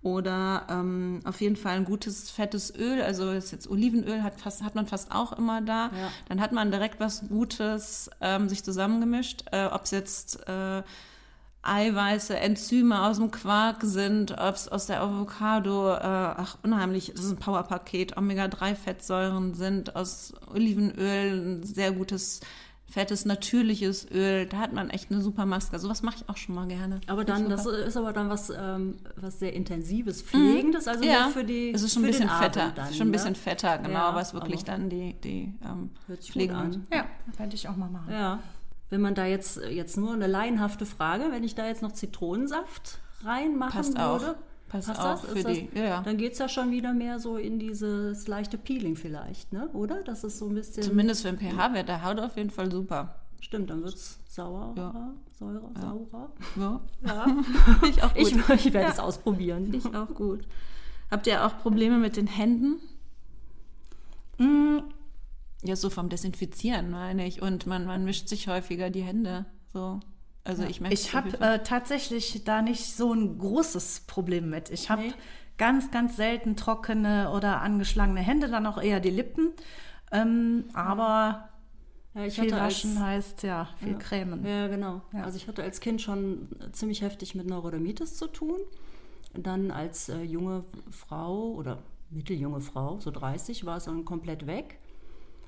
oder 0.04 0.68
ähm, 0.70 1.22
auf 1.26 1.42
jeden 1.42 1.56
Fall 1.56 1.78
ein 1.78 1.86
gutes 1.86 2.30
fettes 2.30 2.74
Öl. 2.76 3.02
Also 3.02 3.32
ist 3.32 3.52
jetzt 3.52 3.68
Olivenöl 3.68 4.22
hat 4.22 4.40
fast 4.40 4.62
hat 4.64 4.76
man 4.76 4.86
fast 4.86 5.12
auch 5.12 5.34
immer 5.34 5.62
da. 5.62 5.86
Ja. 5.88 6.12
Dann 6.30 6.40
hat 6.40 6.52
man 6.52 6.70
direkt 6.70 7.00
was 7.00 7.28
Gutes 7.28 8.12
ähm, 8.22 8.48
sich 8.48 8.64
zusammengemischt. 8.64 9.46
Äh, 9.52 9.66
ob 9.66 9.86
es 9.86 9.92
jetzt 9.92 10.48
äh, 10.48 10.84
Eiweiße, 11.68 12.38
Enzyme 12.38 13.04
aus 13.04 13.18
dem 13.18 13.32
Quark 13.32 13.84
sind, 13.84 14.32
ob 14.32 14.56
es 14.56 14.68
aus 14.68 14.88
der 14.88 15.02
Avocado, 15.02 15.94
äh, 15.94 16.00
ach 16.02 16.58
unheimlich, 16.64 17.12
das 17.16 17.26
ist 17.26 17.32
ein 17.32 17.38
Powerpaket, 17.38 18.18
Omega-3-Fettsäuren 18.18 19.54
sind, 19.54 19.96
aus 19.96 20.34
Olivenöl 20.54 21.60
ein 21.60 21.64
sehr 21.64 21.92
gutes, 21.92 22.40
fettes, 22.90 23.26
natürliches 23.26 24.10
Öl. 24.10 24.46
Da 24.46 24.58
hat 24.58 24.74
man 24.74 24.90
echt 24.90 25.12
eine 25.12 25.22
super 25.22 25.46
Maske. 25.46 25.78
Sowas 25.78 26.04
mache 26.04 26.18
ich 26.22 26.30
auch 26.30 26.38
schon 26.38 26.56
mal 26.56 26.68
gerne. 26.68 27.02
aber 27.08 27.26
dann, 27.26 27.50
das 27.50 27.66
ist 27.66 27.98
aber 27.98 28.14
dann 28.14 28.30
was, 28.30 28.50
ähm, 28.50 28.96
was 29.18 29.40
sehr 29.40 29.54
intensives, 29.54 30.22
pflegendes, 30.22 30.88
also 30.88 31.04
ja, 31.04 31.24
nur 31.24 31.32
für 31.32 31.44
die. 31.44 31.72
es 31.72 31.82
ist 31.82 31.94
schon 31.94 32.04
ein 32.04 32.14
für 32.14 32.20
bisschen 32.20 32.30
fetter, 32.30 32.72
dann, 32.74 32.94
schon 32.94 33.10
ein 33.10 33.12
bisschen 33.12 33.32
ne? 33.32 33.36
fetter, 33.36 33.78
genau, 33.80 33.92
Ja, 33.92 34.16
was 34.16 34.34
wirklich 34.34 34.64
dann 34.64 34.90
die, 34.90 35.16
die 35.22 35.54
ähm, 35.66 35.92
Hört 36.08 36.22
sich 36.22 36.32
gut 36.32 36.42
Pflegen 36.42 36.56
an. 36.56 36.88
Ja, 36.94 37.06
werde 37.38 37.56
ich 37.56 37.68
auch 37.68 37.76
mal 37.76 37.90
machen. 37.90 38.12
Ja. 38.12 38.40
Wenn 38.90 39.02
man 39.02 39.16
da 39.16 39.26
jetzt, 39.26 39.58
jetzt 39.70 39.98
nur 39.98 40.14
eine 40.14 40.28
laienhafte 40.28 40.86
Frage, 40.86 41.26
wenn 41.32 41.44
ich 41.44 41.56
da 41.56 41.68
jetzt 41.68 41.82
noch 41.82 41.92
Zitronensaft 41.92 43.00
reinmachen 43.24 43.74
Passt 43.74 44.00
auch. 44.00 44.22
würde. 44.22 44.36
Passt 44.70 44.88
passt 44.90 45.00
auch 45.00 45.22
das? 45.22 45.32
für 45.32 45.38
Ist 45.38 45.48
das, 45.48 45.54
die- 45.58 45.70
ja, 45.76 45.84
ja. 45.86 46.02
Dann 46.02 46.18
geht 46.18 46.34
es 46.34 46.40
ja 46.40 46.50
schon 46.50 46.72
wieder 46.72 46.94
mehr 46.94 47.20
so 47.20 47.38
in 47.38 47.58
dieses 47.60 48.28
leichte 48.28 48.58
Peeling 48.58 48.96
vielleicht, 48.98 49.54
ne? 49.54 49.70
Oder? 49.74 50.04
Das 50.04 50.24
ist 50.26 50.38
so 50.40 50.48
ein 50.48 50.56
bisschen. 50.56 50.84
Zumindest 50.84 51.22
für 51.26 51.32
den 51.32 51.40
pH-Wert 51.40 51.88
der 51.88 52.04
Haut 52.04 52.20
auf 52.20 52.36
jeden 52.38 52.50
Fall 52.50 52.70
super. 52.72 53.16
Stimmt, 53.40 53.70
dann 53.70 53.84
wird 53.84 53.94
es 53.96 54.20
saurer, 54.28 54.74
Ja. 54.76 55.14
säurer, 55.40 55.70
saurer. 55.80 56.32
Ja. 56.58 56.82
Ja. 57.06 57.26
ich 57.90 58.04
auch 58.04 58.16
Ich, 58.16 58.34
gut. 58.34 58.50
ich 58.56 58.74
werde 58.74 58.92
es 58.92 59.00
ausprobieren. 59.00 59.74
Ich 59.74 59.86
auch 59.96 60.14
gut. 60.14 60.46
Habt 61.12 61.28
ihr 61.28 61.46
auch 61.46 61.58
Probleme 61.60 61.98
mit 61.98 62.18
den 62.18 62.28
Händen? 62.28 62.80
Ja, 65.64 65.76
so 65.76 65.90
vom 65.90 66.10
Desinfizieren, 66.10 66.92
meine 66.92 67.28
ich. 67.28 67.42
Und 67.42 67.66
man, 67.66 67.86
man 67.86 68.04
mischt 68.04 68.28
sich 68.28 68.48
häufiger 68.48 68.90
die 68.90 69.02
Hände. 69.02 69.46
So. 69.74 70.00
Also 70.44 70.64
ich 70.64 70.80
merke 70.80 70.94
Ich 70.94 71.14
habe 71.14 71.40
äh, 71.42 71.64
tatsächlich 71.64 72.44
da 72.46 72.62
nicht 72.62 72.96
so 72.96 73.14
ein 73.14 73.38
großes 73.38 74.02
Problem 74.08 74.50
mit. 74.50 74.70
Ich 74.70 74.90
habe 74.90 75.02
Nee. 75.02 75.14
ganz, 75.58 75.92
ganz 75.92 76.16
selten 76.16 76.56
trockene 76.56 77.32
oder 77.32 77.62
angeschlagene 77.62 78.22
Hände, 78.22 78.48
dann 78.48 78.66
auch 78.66 78.82
eher 78.82 79.00
die 79.00 79.10
Lippen. 79.10 79.52
Ähm, 80.12 80.66
aber 80.74 81.50
Ja, 82.14 82.26
ich 82.26 82.36
viel 82.40 82.52
waschen 82.52 83.04
heißt 83.04 83.44
ja 83.44 83.68
viel 83.80 83.98
cremen. 83.98 84.46
Ja, 84.46 84.68
genau. 84.68 85.02
Ja. 85.12 85.24
Also 85.24 85.38
ich 85.38 85.48
hatte 85.48 85.64
als 85.64 85.82
Kind 85.82 86.02
schon 86.02 86.48
ziemlich 86.72 87.02
heftig 87.02 87.36
mit 87.36 87.48
Neurodermitis 87.48 88.16
zu 88.16 88.28
tun. 88.28 88.58
Dann 89.34 89.72
als 89.72 90.08
äh, 90.10 90.22
junge 90.22 90.64
Frau 90.90 91.52
oder 91.52 91.80
mitteljunge 92.10 92.62
Frau, 92.62 93.00
so 93.00 93.12
30, 93.12 93.66
war 93.66 93.78
es 93.78 93.84
dann 93.84 94.06
komplett 94.06 94.48
weg. 94.48 94.80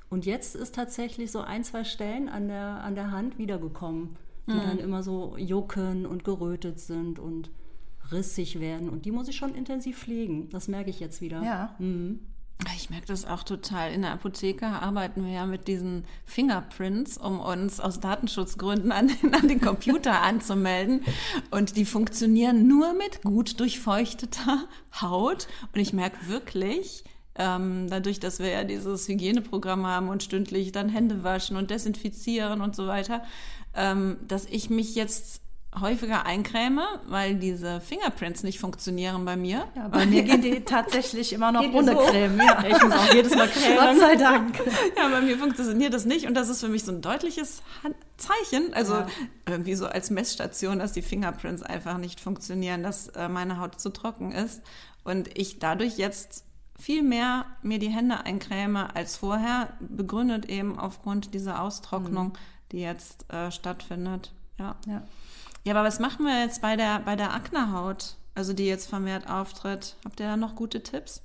Und 0.09 0.25
jetzt 0.25 0.55
ist 0.55 0.75
tatsächlich 0.75 1.31
so 1.31 1.41
ein, 1.41 1.63
zwei 1.63 1.83
Stellen 1.83 2.29
an 2.29 2.47
der, 2.47 2.83
an 2.83 2.95
der 2.95 3.11
Hand 3.11 3.37
wiedergekommen, 3.37 4.15
die 4.47 4.53
Mhm. 4.53 4.61
dann 4.61 4.79
immer 4.79 5.03
so 5.03 5.35
jucken 5.37 6.05
und 6.05 6.23
gerötet 6.23 6.79
sind 6.79 7.19
und 7.19 7.51
rissig 8.11 8.59
werden. 8.59 8.89
Und 8.89 9.05
die 9.05 9.11
muss 9.11 9.27
ich 9.27 9.35
schon 9.35 9.53
intensiv 9.53 9.99
pflegen. 9.99 10.49
Das 10.49 10.67
merke 10.67 10.89
ich 10.89 10.99
jetzt 10.99 11.21
wieder. 11.21 11.43
Ja. 11.43 11.75
Ich 12.75 12.89
merke 12.89 13.05
das 13.05 13.23
auch 13.25 13.43
total. 13.43 13.93
In 13.93 14.01
der 14.01 14.11
Apotheke 14.11 14.65
arbeiten 14.65 15.23
wir 15.23 15.31
ja 15.31 15.45
mit 15.45 15.67
diesen 15.67 16.03
Fingerprints, 16.25 17.17
um 17.17 17.39
uns 17.39 17.79
aus 17.79 17.99
Datenschutzgründen 17.99 18.91
an 18.91 19.07
den, 19.09 19.33
an 19.39 19.47
den 19.47 19.61
Computer 19.61 20.21
anzumelden. 20.21 21.01
Und 21.51 21.77
die 21.77 21.85
funktionieren 21.85 22.67
nur 22.67 22.93
mit 22.93 23.21
gut 23.21 23.59
durchfeuchteter 23.59 24.65
Haut. 25.01 25.47
Und 25.73 25.79
ich 25.79 25.93
merke 25.93 26.27
wirklich, 26.27 27.03
ähm, 27.39 27.87
dadurch, 27.89 28.19
dass 28.19 28.37
wir 28.39 28.49
ja 28.49 28.63
dieses 28.63 29.07
Hygieneprogramm 29.07 29.87
haben 29.87 30.09
und 30.09 30.21
stündlich 30.21 30.71
dann 30.71 30.89
Hände 30.89 31.23
waschen 31.23 31.55
und 31.57 31.71
desinfizieren 31.71 32.61
und 32.61 32.75
so 32.75 32.85
weiter, 32.85 33.23
ähm, 33.75 34.17
dass 34.27 34.45
ich 34.45 34.69
mich 34.69 34.93
jetzt 34.93 35.41
häufiger 35.79 36.25
eincreme, 36.25 36.81
weil 37.07 37.35
diese 37.35 37.79
Fingerprints 37.79 38.41
nicht 38.41 38.59
funktionieren 38.59 39.23
bei 39.23 39.37
mir. 39.37 39.67
Ja, 39.75 39.87
bei 39.87 40.05
mir 40.07 40.23
gehen 40.23 40.41
die 40.41 40.61
tatsächlich 40.65 41.31
immer 41.31 41.51
noch 41.51 41.61
ohne 41.73 41.91
so? 41.91 41.97
Creme. 41.99 42.39
Ja. 42.39 42.63
Ich 42.67 42.83
muss 42.83 42.93
auch 42.93 43.13
jedes 43.13 43.35
Mal 43.35 43.47
cremen. 43.47 43.77
Gott 43.77 43.99
sei 43.99 44.15
Dank. 44.15 44.59
Ja, 44.97 45.07
bei 45.09 45.21
mir 45.21 45.37
funktioniert 45.37 45.93
das 45.93 46.05
nicht 46.05 46.27
und 46.27 46.33
das 46.33 46.49
ist 46.49 46.59
für 46.61 46.69
mich 46.69 46.83
so 46.83 46.91
ein 46.91 47.01
deutliches 47.01 47.61
Zeichen, 48.17 48.73
also 48.73 48.93
Ja. 48.95 49.07
irgendwie 49.47 49.75
so 49.75 49.85
als 49.85 50.09
Messstation, 50.09 50.79
dass 50.79 50.91
die 50.91 51.03
Fingerprints 51.03 51.61
einfach 51.63 51.99
nicht 51.99 52.19
funktionieren, 52.19 52.81
dass 52.83 53.07
äh, 53.09 53.29
meine 53.29 53.59
Haut 53.61 53.79
zu 53.79 53.91
trocken 53.91 54.31
ist 54.31 54.61
und 55.03 55.29
ich 55.37 55.59
dadurch 55.59 55.97
jetzt 55.97 56.43
viel 56.79 57.03
mehr 57.03 57.45
mir 57.61 57.77
die 57.77 57.89
Hände 57.89 58.25
eincreme 58.25 58.87
als 58.93 59.17
vorher, 59.17 59.73
begründet 59.79 60.45
eben 60.45 60.79
aufgrund 60.79 61.33
dieser 61.33 61.61
Austrocknung, 61.61 62.37
die 62.71 62.79
jetzt 62.79 63.31
äh, 63.31 63.51
stattfindet. 63.51 64.31
Ja. 64.57 64.75
Ja. 64.87 65.03
ja, 65.65 65.73
aber 65.75 65.87
was 65.87 65.99
machen 65.99 66.25
wir 66.25 66.41
jetzt 66.41 66.61
bei 66.61 66.75
der, 66.75 66.99
bei 66.99 67.15
der 67.15 67.33
Aknehaut, 67.33 68.15
also 68.33 68.53
die 68.53 68.65
jetzt 68.65 68.89
vermehrt 68.89 69.29
auftritt? 69.29 69.95
Habt 70.05 70.19
ihr 70.19 70.27
da 70.27 70.37
noch 70.37 70.55
gute 70.55 70.81
Tipps? 70.81 71.21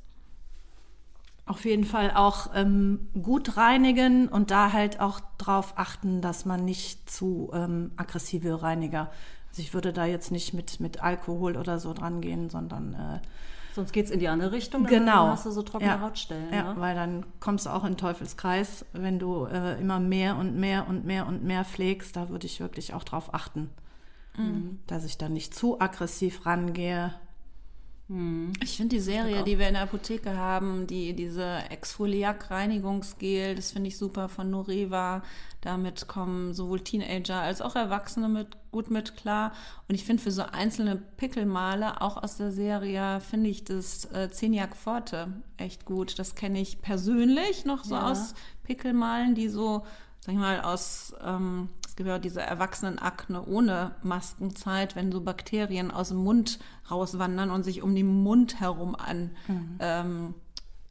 Auf 1.46 1.64
jeden 1.66 1.84
Fall 1.84 2.10
auch 2.14 2.50
ähm, 2.54 3.08
gut 3.22 3.56
reinigen 3.56 4.28
und 4.28 4.50
da 4.50 4.72
halt 4.72 4.98
auch 5.00 5.20
drauf 5.36 5.74
achten, 5.76 6.22
dass 6.22 6.46
man 6.46 6.64
nicht 6.64 7.10
zu 7.10 7.50
ähm, 7.52 7.92
aggressive 7.96 8.62
Reiniger 8.62 9.10
Also 9.50 9.60
ich 9.60 9.74
würde 9.74 9.92
da 9.92 10.06
jetzt 10.06 10.30
nicht 10.30 10.54
mit, 10.54 10.80
mit 10.80 11.02
Alkohol 11.02 11.58
oder 11.58 11.78
so 11.78 11.92
dran 11.92 12.22
gehen, 12.22 12.48
sondern 12.48 12.94
äh, 12.94 13.20
Sonst 13.74 13.92
geht 13.92 14.04
es 14.04 14.12
in 14.12 14.20
die 14.20 14.28
andere 14.28 14.52
Richtung, 14.52 14.84
genau. 14.84 15.24
dann 15.24 15.30
hast 15.32 15.46
du 15.46 15.50
so 15.50 15.62
trockene 15.62 15.90
ja. 15.90 16.00
Hautstellen. 16.00 16.52
Ja, 16.52 16.74
ne? 16.74 16.80
weil 16.80 16.94
dann 16.94 17.26
kommst 17.40 17.66
du 17.66 17.70
auch 17.70 17.82
in 17.82 17.92
den 17.92 17.96
Teufelskreis, 17.98 18.84
wenn 18.92 19.18
du 19.18 19.46
äh, 19.46 19.80
immer 19.80 19.98
mehr 19.98 20.36
und 20.36 20.54
mehr 20.54 20.86
und 20.88 21.04
mehr 21.04 21.26
und 21.26 21.42
mehr 21.42 21.64
pflegst. 21.64 22.14
Da 22.14 22.28
würde 22.28 22.46
ich 22.46 22.60
wirklich 22.60 22.94
auch 22.94 23.02
drauf 23.02 23.34
achten, 23.34 23.70
Mhm. 24.36 24.80
dass 24.86 25.04
ich 25.04 25.18
da 25.18 25.28
nicht 25.28 25.54
zu 25.54 25.80
aggressiv 25.80 26.46
rangehe. 26.46 27.14
Ich 28.62 28.76
finde 28.76 28.96
die 28.96 29.00
Serie, 29.02 29.44
die 29.44 29.58
wir 29.58 29.66
in 29.66 29.74
der 29.74 29.84
Apotheke 29.84 30.36
haben, 30.36 30.86
die 30.86 31.14
diese 31.14 31.60
Exfoliak-Reinigungsgel, 31.70 33.54
das 33.54 33.72
finde 33.72 33.88
ich 33.88 33.96
super 33.96 34.28
von 34.28 34.50
Noreva. 34.50 35.22
Damit 35.62 36.06
kommen 36.06 36.52
sowohl 36.52 36.80
Teenager 36.80 37.40
als 37.40 37.62
auch 37.62 37.74
Erwachsene 37.76 38.28
mit, 38.28 38.48
gut 38.70 38.90
mit 38.90 39.16
klar. 39.16 39.52
Und 39.88 39.94
ich 39.94 40.04
finde 40.04 40.22
für 40.22 40.30
so 40.32 40.42
einzelne 40.42 40.96
Pickelmale, 40.96 42.02
auch 42.02 42.22
aus 42.22 42.36
der 42.36 42.52
Serie, 42.52 43.20
finde 43.20 43.48
ich 43.48 43.64
das 43.64 44.04
äh, 44.12 44.30
Zeniac 44.30 44.76
Forte 44.76 45.28
echt 45.56 45.86
gut. 45.86 46.18
Das 46.18 46.34
kenne 46.34 46.60
ich 46.60 46.82
persönlich 46.82 47.64
noch 47.64 47.84
so 47.84 47.94
Ja. 47.94 48.10
aus 48.10 48.34
Pickelmalen, 48.64 49.34
die 49.34 49.48
so, 49.48 49.86
sag 50.20 50.34
ich 50.34 50.38
mal, 50.40 50.60
aus, 50.60 51.14
ähm, 51.24 51.70
es 51.94 51.96
gibt 51.96 52.08
ja 52.08 52.18
diese 52.18 52.42
Erwachsenenakne 52.42 53.46
ohne 53.46 53.94
Maskenzeit, 54.02 54.96
wenn 54.96 55.12
so 55.12 55.20
Bakterien 55.20 55.92
aus 55.92 56.08
dem 56.08 56.16
Mund 56.16 56.58
rauswandern 56.90 57.50
und 57.50 57.62
sich 57.62 57.82
um 57.82 57.94
den 57.94 58.24
Mund 58.24 58.58
herum 58.58 58.96
an, 58.96 59.30
ähm, 59.78 60.34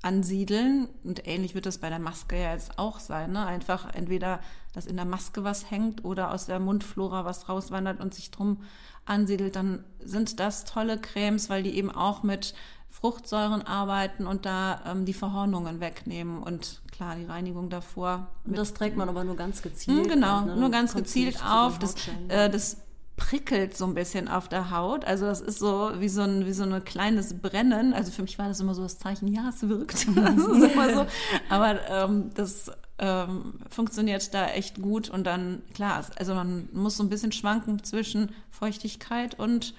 ansiedeln. 0.02 0.88
Und 1.04 1.28
ähnlich 1.28 1.56
wird 1.56 1.66
das 1.66 1.80
bei 1.80 1.90
der 1.90 2.00
Maske 2.00 2.40
ja 2.40 2.54
jetzt 2.54 2.80
auch 2.80 3.02
sein. 3.02 3.34
Ne? 3.34 3.46
Einfach 3.46 3.94
entweder, 3.94 4.40
dass 4.72 4.86
in 4.86 4.96
der 4.96 5.04
Maske 5.04 5.44
was 5.44 5.70
hängt 5.70 6.06
oder 6.06 6.32
aus 6.32 6.46
der 6.46 6.62
Mundflora 6.62 7.26
was 7.26 7.50
rauswandert 7.50 8.00
und 8.00 8.14
sich 8.14 8.32
drum 8.32 8.64
ansiedelt, 9.04 9.58
dann 9.58 9.84
sind 10.00 10.40
das 10.40 10.64
tolle 10.64 10.98
Cremes, 10.98 11.50
weil 11.50 11.64
die 11.64 11.76
eben 11.76 11.92
auch 11.92 12.24
mit 12.24 12.56
Fruchtsäuren 12.94 13.64
arbeiten 13.64 14.28
und 14.28 14.46
da 14.46 14.80
ähm, 14.86 15.06
die 15.06 15.14
Verhornungen 15.14 15.80
wegnehmen 15.80 16.44
und 16.44 16.82
klar 16.92 17.16
die 17.16 17.26
Reinigung 17.26 17.70
davor. 17.70 18.28
Und 18.46 18.56
das 18.56 18.74
trägt 18.74 18.96
man 18.96 19.10
aber 19.10 19.24
nur 19.24 19.36
ganz 19.36 19.64
gezielt. 19.64 20.06
Mm, 20.06 20.10
genau, 20.10 20.40
auf, 20.40 20.46
ne? 20.46 20.56
nur 20.56 20.70
ganz 20.70 20.94
gezielt 20.94 21.44
auf. 21.44 21.80
Das, 21.80 21.96
äh, 22.30 22.50
das 22.52 22.78
prickelt 23.18 23.76
so 23.76 23.86
ein 23.86 23.96
bisschen 23.96 24.28
auf 24.28 24.48
der 24.48 24.70
Haut. 24.70 25.06
Also 25.06 25.26
das 25.26 25.42
ist 25.42 25.58
so 25.58 25.92
wie 25.98 26.08
so 26.08 26.22
ein 26.22 26.46
wie 26.46 26.54
so 26.54 26.64
ein 26.64 26.86
kleines 26.86 27.42
Brennen. 27.42 27.94
Also 27.94 28.12
für 28.12 28.22
mich 28.22 28.38
war 28.38 28.48
das 28.48 28.60
immer 28.60 28.76
so 28.76 28.84
das 28.84 29.00
Zeichen, 29.00 29.28
ja, 29.28 29.50
es 29.50 29.68
wirkt. 29.68 30.08
Das 30.16 30.36
ist 30.36 30.74
immer 30.74 30.94
so. 30.94 31.06
Aber 31.50 31.90
ähm, 31.90 32.30
das 32.36 32.72
ähm, 33.00 33.56
funktioniert 33.70 34.34
da 34.36 34.48
echt 34.50 34.82
gut. 34.82 35.10
Und 35.10 35.26
dann, 35.26 35.64
klar, 35.74 36.06
also 36.18 36.36
man 36.36 36.70
muss 36.74 36.96
so 36.96 37.04
ein 37.04 37.10
bisschen 37.10 37.32
schwanken 37.32 37.84
zwischen 37.84 38.30
Feuchtigkeit 38.52 39.38
und, 39.40 39.74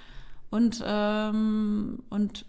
und, 0.51 0.83
ähm, 0.85 2.01
und 2.11 2.45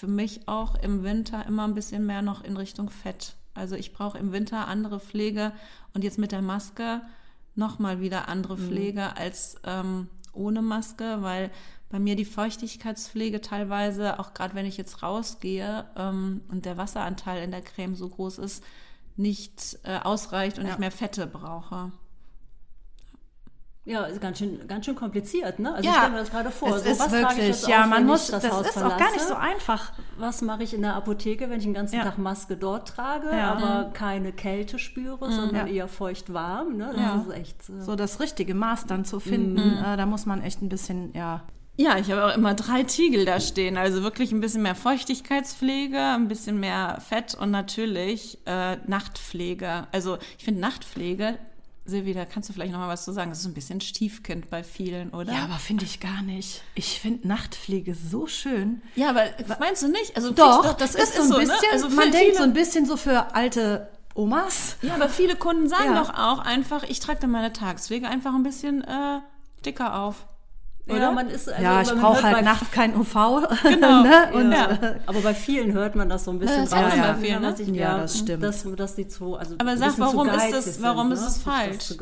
für 0.00 0.06
mich 0.06 0.48
auch 0.48 0.76
im 0.76 1.02
Winter 1.02 1.44
immer 1.44 1.64
ein 1.64 1.74
bisschen 1.74 2.06
mehr 2.06 2.22
noch 2.22 2.42
in 2.42 2.56
Richtung 2.56 2.88
Fett. 2.88 3.34
Also 3.52 3.76
ich 3.76 3.92
brauche 3.92 4.16
im 4.16 4.32
Winter 4.32 4.66
andere 4.66 4.98
Pflege 4.98 5.52
und 5.92 6.04
jetzt 6.04 6.18
mit 6.18 6.32
der 6.32 6.40
Maske 6.40 7.02
nochmal 7.54 8.00
wieder 8.00 8.26
andere 8.26 8.56
Pflege 8.56 9.14
als 9.18 9.56
ähm, 9.64 10.08
ohne 10.32 10.62
Maske, 10.62 11.18
weil 11.20 11.50
bei 11.90 11.98
mir 11.98 12.16
die 12.16 12.24
Feuchtigkeitspflege 12.24 13.42
teilweise, 13.42 14.18
auch 14.18 14.32
gerade 14.32 14.54
wenn 14.54 14.64
ich 14.64 14.78
jetzt 14.78 15.02
rausgehe 15.02 15.84
ähm, 15.96 16.40
und 16.48 16.64
der 16.64 16.78
Wasseranteil 16.78 17.42
in 17.42 17.50
der 17.50 17.60
Creme 17.60 17.94
so 17.94 18.08
groß 18.08 18.38
ist, 18.38 18.64
nicht 19.16 19.80
äh, 19.82 19.98
ausreicht 19.98 20.58
und 20.58 20.66
ich 20.66 20.78
mehr 20.78 20.92
Fette 20.92 21.26
brauche. 21.26 21.92
Ja, 23.90 24.04
ist 24.04 24.20
ganz 24.20 24.38
schön, 24.38 24.66
ganz 24.68 24.84
schön 24.86 24.94
kompliziert, 24.94 25.58
ne? 25.58 25.74
Also 25.74 25.84
Ja, 25.84 25.90
ich 25.90 25.96
stelle 25.98 26.12
mir 26.12 26.18
das 26.20 26.30
gerade 26.30 26.50
vor. 26.50 26.76
Es 26.76 26.84
so, 26.84 26.90
ist 26.90 27.00
was 27.00 27.08
trage 27.08 27.22
ich 27.24 27.28
wirklich, 27.30 27.46
jetzt 27.48 27.68
ja, 27.68 27.80
auf, 27.82 27.86
man 27.88 28.06
muss, 28.06 28.26
das, 28.28 28.42
das 28.42 28.60
ist 28.60 28.72
verlasse? 28.72 28.86
auch 28.86 28.98
gar 28.98 29.10
nicht 29.10 29.20
so 29.24 29.34
einfach. 29.34 29.92
Was 30.18 30.42
mache 30.42 30.62
ich 30.62 30.74
in 30.74 30.82
der 30.82 30.94
Apotheke, 30.94 31.50
wenn 31.50 31.58
ich 31.58 31.64
den 31.64 31.74
ganzen 31.74 31.96
Ja. 31.96 32.04
Tag 32.04 32.18
Maske 32.18 32.56
dort 32.56 32.88
trage, 32.88 33.28
Ja. 33.30 33.52
aber 33.54 33.90
keine 33.92 34.32
Kälte 34.32 34.78
spüre, 34.78 35.30
sondern 35.32 35.66
Ja. 35.66 35.72
eher 35.72 35.88
feucht 35.88 36.32
warm? 36.32 36.76
Ne? 36.76 36.90
Das 36.94 37.00
Ja. 37.02 37.24
ist 37.28 37.36
echt. 37.36 37.68
äh, 37.68 37.82
So 37.82 37.96
das 37.96 38.20
richtige 38.20 38.54
Maß 38.54 38.86
dann 38.86 39.04
zu 39.04 39.18
finden, 39.20 39.76
äh, 39.84 39.96
da 39.96 40.06
muss 40.06 40.24
man 40.26 40.42
echt 40.42 40.62
ein 40.62 40.68
bisschen, 40.68 41.12
ja, 41.14 41.42
Ja, 41.76 41.96
ich 41.96 42.10
habe 42.12 42.26
auch 42.26 42.36
immer 42.36 42.52
drei 42.52 42.82
Tiegel 42.82 43.24
da 43.24 43.40
stehen. 43.40 43.78
Also 43.78 44.02
wirklich 44.02 44.32
ein 44.32 44.40
bisschen 44.40 44.60
mehr 44.60 44.74
Feuchtigkeitspflege, 44.74 45.98
ein 45.98 46.28
bisschen 46.28 46.60
mehr 46.60 46.98
Fett 47.00 47.34
und 47.34 47.50
natürlich 47.50 48.38
äh, 48.46 48.76
Nachtpflege. 48.86 49.86
Also 49.90 50.18
ich 50.36 50.44
finde 50.44 50.60
Nachtpflege, 50.60 51.38
Silvi, 51.90 52.14
da 52.14 52.24
kannst 52.24 52.48
du 52.48 52.52
vielleicht 52.54 52.72
noch 52.72 52.78
mal 52.78 52.88
was 52.88 53.04
zu 53.04 53.12
sagen. 53.12 53.30
Das 53.30 53.40
ist 53.40 53.46
ein 53.46 53.52
bisschen 53.54 53.80
Stiefkind 53.80 54.48
bei 54.48 54.62
vielen, 54.64 55.10
oder? 55.10 55.32
Ja, 55.32 55.44
aber 55.44 55.56
finde 55.58 55.84
ich 55.84 56.00
gar 56.00 56.22
nicht. 56.22 56.62
Ich 56.74 57.00
finde 57.00 57.28
Nachtpflege 57.28 57.94
so 57.94 58.26
schön. 58.26 58.80
Ja, 58.96 59.10
aber 59.10 59.24
meinst 59.58 59.82
du 59.82 59.88
nicht? 59.88 60.16
Also 60.16 60.30
Doch, 60.30 60.64
du- 60.74 60.76
das 60.78 60.94
ist 60.94 61.14
so 61.16 61.22
ein 61.34 61.40
bisschen, 61.40 61.46
ne? 61.48 61.72
Also 61.72 61.88
man 61.90 62.10
denkt 62.10 62.36
so 62.36 62.42
ein 62.44 62.52
bisschen 62.54 62.86
so 62.86 62.96
für 62.96 63.34
alte 63.34 63.88
Omas. 64.14 64.76
Ja, 64.82 64.94
aber 64.94 65.08
viele 65.08 65.36
Kunden 65.36 65.68
sagen 65.68 65.92
Ja. 65.94 66.00
doch 66.02 66.14
auch 66.14 66.38
einfach, 66.38 66.82
ich 66.84 67.00
trage 67.00 67.20
dann 67.20 67.30
meine 67.30 67.52
Tagespflege 67.52 68.08
einfach 68.08 68.34
ein 68.34 68.42
bisschen 68.42 68.82
äh, 68.82 69.20
dicker 69.66 69.98
auf. 70.00 70.26
Ja, 70.90 70.96
Oder? 70.96 71.12
man 71.12 71.28
ist, 71.28 71.48
also, 71.48 71.62
Ja, 71.62 71.80
ich 71.82 71.90
brauche 71.92 72.22
halt 72.22 72.44
nachts 72.44 72.70
kein 72.70 72.94
UV. 72.96 73.14
Genau. 73.62 74.02
ne? 74.02 74.30
Und, 74.34 74.52
Ja. 74.52 74.70
äh, 74.70 74.98
Aber 75.06 75.20
bei 75.20 75.34
vielen 75.34 75.72
hört 75.72 75.94
man 75.96 76.08
das 76.08 76.24
so 76.24 76.30
ein 76.30 76.38
bisschen 76.38 76.64
Das 76.64 76.72
raus. 76.72 76.94
ne? 76.96 77.02
bei 77.02 77.14
vielen, 77.14 77.42
dass 77.42 77.58
ne? 77.58 77.64
ich- 77.64 77.70
Ja, 77.76 77.98
das 77.98 78.18
stimmt. 78.18 78.42
Dass, 78.42 78.64
dass 78.76 78.94
die 78.94 79.08
zu, 79.08 79.36
also 79.36 79.54
Aber 79.58 79.76
sag, 79.76 79.98
warum 79.98 80.28
ist 80.28 80.52
es- 80.52 80.64
sind, 80.76 80.82
warum 80.84 81.12
ist 81.12 81.20
ne? 81.20 81.26
es 81.26 81.34
sich 81.34 81.44
das 81.44 81.54
falsch? 81.54 81.94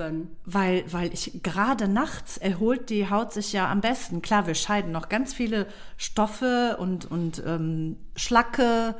Weil, 0.45 0.85
weil 0.91 1.13
ich 1.13 1.41
gerade 1.43 1.89
nachts 1.89 2.37
erholt 2.39 2.91
die 2.91 3.09
Haut 3.11 3.33
sich 3.33 3.53
ja 3.53 3.71
am 3.71 3.81
besten. 3.81 4.23
Klar, 4.23 4.47
wir 4.47 4.55
scheiden 4.55 4.93
noch 4.93 5.09
ganz 5.09 5.35
viele 5.35 5.67
Stoffe 5.97 6.77
und, 6.79 7.11
und 7.11 7.43
ähm, 7.47 7.97
Schlacke 8.17 8.95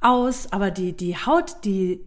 aus, 0.00 0.52
aber 0.52 0.70
die, 0.70 0.92
die 0.96 1.16
Haut, 1.16 1.64
die, 1.64 2.00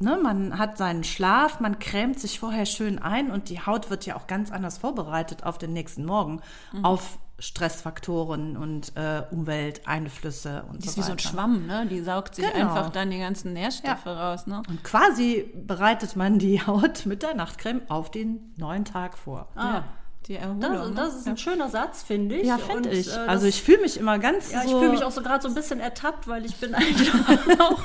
ne, 0.00 0.18
man 0.22 0.58
hat 0.58 0.78
seinen 0.78 1.04
Schlaf, 1.04 1.60
man 1.60 1.78
cremt 1.78 2.18
sich 2.20 2.38
vorher 2.40 2.66
schön 2.66 2.98
ein 2.98 3.30
und 3.30 3.48
die 3.48 3.60
Haut 3.60 3.90
wird 3.90 4.06
ja 4.06 4.16
auch 4.16 4.26
ganz 4.26 4.50
anders 4.52 4.78
vorbereitet 4.78 5.44
auf 5.44 5.58
den 5.58 5.72
nächsten 5.72 6.04
Morgen, 6.04 6.40
Mhm. 6.72 6.84
auf 6.84 7.18
Stressfaktoren 7.40 8.56
und 8.56 8.96
äh, 8.96 9.22
Umwelteinflüsse 9.30 10.64
und 10.70 10.82
Die 10.82 10.88
so 10.88 10.90
ist 10.92 10.96
wie 10.98 11.02
so 11.02 11.12
ein 11.12 11.18
weiter. 11.18 11.28
Schwamm, 11.28 11.66
ne? 11.66 11.86
Die 11.86 12.00
saugt 12.00 12.34
sich 12.34 12.44
Genau. 12.52 12.66
einfach 12.66 12.90
dann 12.90 13.10
die 13.10 13.18
ganzen 13.18 13.52
Nährstoffe 13.52 14.06
raus, 14.06 14.46
ne? 14.46 14.62
Und 14.68 14.82
quasi 14.84 15.50
bereitet 15.66 16.16
man 16.16 16.38
die 16.38 16.60
Haut 16.66 17.06
mit 17.06 17.22
der 17.22 17.34
Nachtcreme 17.34 17.82
auf 17.88 18.10
den 18.10 18.52
neuen 18.56 18.84
Tag 18.84 19.16
vor. 19.16 19.48
Ah, 19.54 19.82
Die 20.28 20.34
Erholung. 20.36 20.60
das, 20.60 20.88
ne? 20.88 20.94
das 20.94 21.14
ist 21.16 21.26
ein 21.26 21.38
schöner 21.38 21.70
Satz, 21.70 22.02
finde 22.02 22.36
ich. 22.36 22.46
Ja, 22.46 22.58
finde 22.58 22.90
Und, 22.90 22.94
ich. 22.94 23.08
äh, 23.08 23.16
also 23.16 23.46
ich 23.46 23.62
fühle 23.62 23.78
mich 23.80 23.96
immer 23.96 24.18
ganz 24.18 24.52
Ja, 24.52 24.62
ich 24.62 24.70
so. 24.70 24.78
fühle 24.78 24.92
mich 24.92 25.02
auch 25.02 25.10
so 25.10 25.22
gerade 25.22 25.40
so 25.42 25.48
ein 25.48 25.54
bisschen 25.54 25.80
ertappt, 25.80 26.28
weil 26.28 26.44
ich 26.44 26.54
bin 26.56 26.74
eigentlich 26.74 27.10
auch 27.60 27.80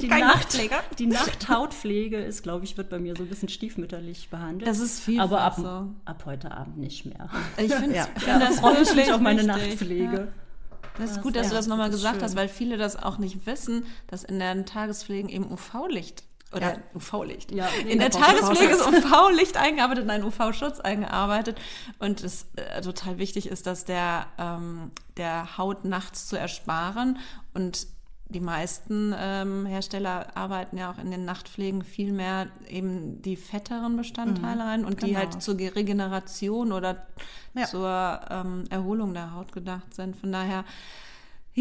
die, 0.00 0.06
Kein 0.06 0.20
Nacht, 0.20 0.56
die 0.98 1.06
Nachthautpflege 1.06 2.18
ist, 2.18 2.42
glaube 2.44 2.64
ich, 2.64 2.76
wird 2.76 2.88
bei 2.88 3.00
mir 3.00 3.16
so 3.16 3.24
ein 3.24 3.28
bisschen 3.28 3.48
stiefmütterlich 3.48 4.30
behandelt. 4.30 4.68
Das 4.68 4.78
ist 4.78 5.00
vielfach 5.00 5.24
aber 5.24 5.40
ab, 5.40 5.54
so. 5.56 5.86
ab 6.04 6.22
heute 6.24 6.52
Abend 6.52 6.78
nicht 6.78 7.04
mehr. 7.04 7.28
Ich 7.56 7.74
finde 7.74 7.96
Ja. 7.96 8.06
Ja, 8.26 8.38
das 8.38 8.60
freue 8.60 8.80
ich 8.82 8.94
mich 8.94 9.12
auf 9.12 9.20
meine 9.20 9.40
wichtig. 9.42 9.56
Nachtpflege. 9.56 10.28
Das 10.98 11.12
ist 11.12 11.22
gut, 11.22 11.36
dass 11.36 11.44
ja, 11.46 11.50
du 11.50 11.56
das 11.56 11.66
nochmal 11.66 11.90
gesagt 11.90 12.16
schön. 12.16 12.24
hast, 12.24 12.36
weil 12.36 12.48
viele 12.48 12.76
das 12.76 12.96
auch 12.96 13.18
nicht 13.18 13.46
wissen, 13.46 13.84
dass 14.08 14.24
in 14.24 14.38
den 14.38 14.66
Tagespflegen 14.66 15.28
eben 15.30 15.50
UV-Licht 15.50 16.24
oder 16.52 16.72
Ja. 16.74 16.78
UV-Licht. 16.94 17.52
Ja, 17.52 17.68
in 17.86 17.98
der 17.98 18.10
Tagespflege 18.10 18.72
ist 18.72 18.86
UV-Licht 18.86 19.56
eingearbeitet 19.56 20.04
und 20.04 20.10
ein 20.10 20.24
UV-Schutz 20.24 20.80
eingearbeitet. 20.80 21.60
Und 21.98 22.22
es 22.22 22.46
äh, 22.56 22.80
total 22.80 23.18
wichtig 23.18 23.48
ist, 23.48 23.66
dass 23.66 23.84
der, 23.84 24.26
ähm, 24.38 24.90
der 25.16 25.58
Haut 25.58 25.84
nachts 25.84 26.26
zu 26.26 26.36
ersparen. 26.36 27.18
Und 27.54 27.86
die 28.30 28.40
meisten 28.40 29.14
ähm, 29.18 29.64
Hersteller 29.64 30.36
arbeiten 30.36 30.76
ja 30.76 30.90
auch 30.90 30.98
in 30.98 31.10
den 31.10 31.24
Nachtpflegen 31.24 31.82
viel 31.82 32.12
mehr 32.12 32.48
eben 32.68 33.22
die 33.22 33.36
fetteren 33.36 33.96
Bestandteile 33.96 34.64
rein 34.64 34.84
und 34.84 35.02
die 35.02 35.08
genau. 35.08 35.20
halt 35.20 35.42
zur 35.42 35.58
Regeneration 35.58 36.72
oder 36.72 37.06
Ja. 37.54 37.64
zur 37.66 38.20
ähm, 38.30 38.64
Erholung 38.68 39.14
der 39.14 39.34
Haut 39.34 39.52
gedacht 39.52 39.94
sind. 39.94 40.14
Von 40.16 40.30
daher, 40.32 40.64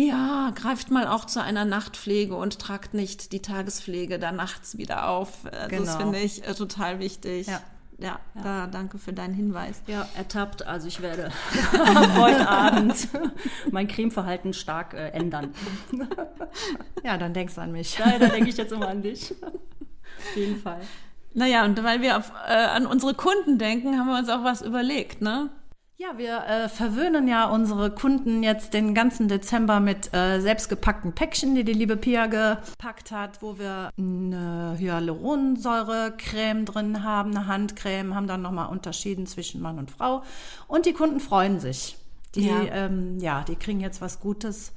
ja, 0.05 0.51
greift 0.53 0.91
mal 0.91 1.07
auch 1.07 1.25
zu 1.25 1.41
einer 1.41 1.65
Nachtpflege 1.65 2.35
und 2.35 2.59
tragt 2.59 2.93
nicht 2.93 3.31
die 3.31 3.41
Tagespflege 3.41 4.19
da 4.19 4.31
nachts 4.31 4.77
wieder 4.77 5.09
auf. 5.09 5.45
Also 5.45 5.57
Das 5.69 5.69
Genau. 5.69 5.97
finde 5.97 6.19
ich 6.19 6.47
äh, 6.47 6.53
total 6.53 6.99
wichtig. 6.99 7.47
Ja. 7.47 7.61
Ja, 7.99 8.19
da 8.43 8.67
danke 8.67 8.99
für 8.99 9.11
deinen 9.11 9.33
Hinweis. 9.33 9.81
Ja, 9.87 10.07
ertappt. 10.15 10.67
Also 10.67 10.87
ich 10.87 11.01
werde 11.01 11.31
heute 12.15 12.47
Abend 12.47 13.07
mein 13.71 13.87
Cremeverhalten 13.87 14.53
stark 14.53 14.93
äh, 14.93 15.07
ändern. 15.09 15.51
ja, 17.03 17.17
dann 17.17 17.33
denkst 17.33 17.55
du 17.55 17.61
an 17.61 17.71
mich. 17.71 17.95
Da, 17.95 18.19
da 18.19 18.27
denke 18.27 18.51
ich 18.51 18.57
jetzt 18.57 18.71
immer 18.71 18.87
an 18.89 19.01
dich. 19.01 19.33
Auf 19.41 20.35
jeden 20.35 20.61
Fall. 20.61 20.81
Naja, 21.33 21.65
und 21.65 21.83
weil 21.83 22.01
wir 22.03 22.17
auf, 22.19 22.31
äh, 22.47 22.53
an 22.53 22.85
unsere 22.85 23.15
Kunden 23.15 23.57
denken, 23.57 23.97
haben 23.97 24.07
wir 24.07 24.19
uns 24.19 24.29
auch 24.29 24.43
was 24.43 24.61
überlegt, 24.61 25.23
ne? 25.23 25.49
Ja, 25.99 26.15
wir 26.19 26.43
äh, 26.45 26.69
verwöhnen 26.69 27.27
ja 27.27 27.49
unsere 27.49 27.89
Kunden 27.89 28.43
jetzt 28.43 28.75
den 28.75 28.93
ganzen 28.93 29.27
Dezember 29.27 29.79
mit 29.79 30.13
äh, 30.13 30.39
selbstgepackten 30.39 31.13
Päckchen, 31.13 31.55
die 31.55 31.63
die 31.63 31.73
liebe 31.73 31.97
Pia 31.97 32.27
gepackt 32.27 33.09
hat, 33.09 33.41
wo 33.41 33.57
wir 33.57 33.89
eine 33.97 34.75
Hyaluronsäure-Creme 34.77 36.65
drin 36.65 37.03
haben, 37.03 37.35
eine 37.35 37.47
Handcreme, 37.47 38.13
haben 38.13 38.27
dann 38.27 38.43
nochmal 38.43 38.69
unterschieden 38.69 39.25
zwischen 39.25 39.59
Mann 39.59 39.79
und 39.79 39.89
Frau. 39.89 40.21
Und 40.67 40.85
die 40.85 40.93
Kunden 40.93 41.19
freuen 41.19 41.59
sich. 41.59 41.97
Die, 42.35 42.45
Ja. 42.45 42.61
Ähm, 42.61 43.17
ja, 43.17 43.43
die 43.47 43.55
kriegen 43.55 43.79
jetzt 43.79 43.99
was 43.99 44.19
Gutes. 44.19 44.73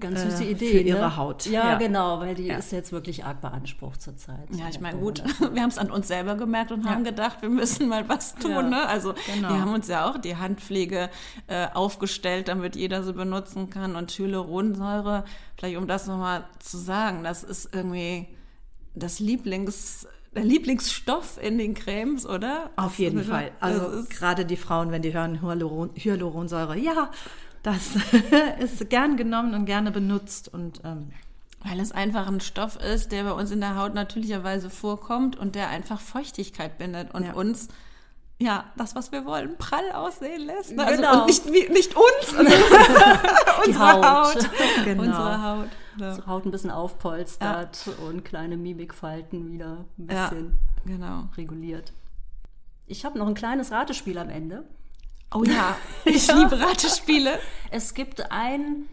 Ganz 0.00 0.20
Äh, 0.20 0.30
süße 0.30 0.44
Idee. 0.44 0.70
für 0.72 0.80
ihre 0.80 0.98
ne? 1.00 1.16
Haut. 1.16 1.46
Ja, 1.46 1.70
Ja. 1.72 1.78
genau, 1.78 2.18
weil 2.20 2.34
die 2.34 2.46
Ja. 2.48 2.56
ist 2.58 2.72
jetzt 2.72 2.90
wirklich 2.92 3.24
arg 3.24 3.40
beansprucht 3.40 4.02
zurzeit. 4.02 4.48
Ja, 4.50 4.68
ich 4.68 4.80
meine, 4.80 4.96
Ja, 4.98 5.02
gut, 5.02 5.22
wir 5.54 5.62
haben 5.62 5.68
es 5.70 5.78
an 5.78 5.90
uns 5.92 6.08
selber 6.08 6.34
gemerkt 6.34 6.72
und 6.72 6.88
haben 6.90 7.04
gedacht, 7.04 7.40
wir 7.40 7.48
müssen 7.50 7.88
mal 7.88 8.08
was 8.08 8.34
tun. 8.34 8.50
Ja, 8.50 8.62
ne? 8.62 8.86
Also 8.88 9.14
genau. 9.32 9.48
wir 9.48 9.60
haben 9.60 9.72
uns 9.72 9.86
ja 9.88 10.10
auch 10.10 10.18
die 10.18 10.36
Handpflege 10.36 11.08
äh, 11.46 11.68
aufgestellt, 11.72 12.48
damit 12.48 12.74
jeder 12.74 13.04
sie 13.04 13.12
benutzen 13.12 13.70
kann. 13.70 13.94
Und 13.96 14.10
Hyaluronsäure, 14.10 15.24
vielleicht 15.56 15.76
um 15.78 15.86
das 15.86 16.06
nochmal 16.08 16.44
zu 16.58 16.78
sagen, 16.78 17.22
das 17.22 17.44
ist 17.44 17.72
irgendwie 17.74 18.26
das 18.94 19.20
Lieblings, 19.20 20.08
der 20.34 20.44
Lieblingsstoff 20.44 21.38
in 21.42 21.58
den 21.58 21.74
Cremes, 21.74 22.26
oder? 22.26 22.70
Auf 22.76 22.98
jeden 22.98 23.22
Fall. 23.22 23.52
Also 23.60 24.04
gerade 24.10 24.44
die 24.44 24.56
Frauen, 24.56 24.90
wenn 24.90 25.00
die 25.02 25.14
hören 25.14 25.40
Hyaluron, 25.40 25.90
Hyaluronsäure, 25.94 26.76
ja, 26.76 27.10
das 27.66 27.90
ist 28.60 28.88
gern 28.88 29.16
genommen 29.16 29.52
und 29.54 29.66
gerne 29.66 29.90
benutzt 29.90 30.48
und 30.52 30.80
ähm, 30.84 31.10
Weil 31.64 31.80
es 31.80 31.90
einfach 31.92 32.26
ein 32.28 32.40
Stoff 32.40 32.76
ist, 32.76 33.10
der 33.12 33.24
bei 33.24 33.32
uns 33.32 33.50
in 33.50 33.60
der 33.60 33.76
Haut 33.76 33.92
natürlicherweise 33.94 34.70
vorkommt 34.70 35.36
und 35.36 35.54
der 35.54 35.68
einfach 35.68 36.00
Feuchtigkeit 36.00 36.78
bindet 36.78 37.12
und 37.12 37.24
Ja. 37.24 37.32
uns, 37.34 37.68
ja, 38.38 38.64
das, 38.76 38.94
was 38.94 39.10
wir 39.12 39.24
wollen, 39.24 39.56
prall 39.58 39.90
aussehen 39.92 40.42
lässt. 40.46 40.76
Ne? 40.76 40.86
Genau. 40.86 41.08
Also, 41.08 41.20
und 41.20 41.26
nicht, 41.26 41.46
wie- 41.52 41.72
nicht 41.72 41.94
uns, 41.96 42.32
unsere 43.66 43.92
Haut. 43.92 44.04
Haut. 44.36 44.50
Genau. 44.84 45.02
Unsere 45.02 45.42
Haut. 45.42 45.68
Ja. 45.98 46.14
Die 46.14 46.26
Haut 46.26 46.44
ein 46.44 46.50
bisschen 46.50 46.70
aufpolstert 46.70 47.88
und 48.06 48.24
kleine 48.24 48.56
Mimikfalten 48.58 49.50
wieder 49.50 49.86
ein 49.98 50.08
Ja, 50.10 50.28
bisschen 50.28 50.58
genau. 50.84 51.24
reguliert. 51.36 51.92
Ich 52.86 53.04
habe 53.04 53.18
noch 53.18 53.26
ein 53.26 53.34
kleines 53.34 53.72
Ratespiel 53.72 54.18
am 54.18 54.28
Ende. 54.28 54.64
Oh 55.34 55.42
ja, 55.44 55.76
ich 56.04 56.32
liebe 56.32 56.60
Ratespiele. 56.60 57.38
Es 57.70 57.94
gibt 57.94 58.30
ein 58.30 58.88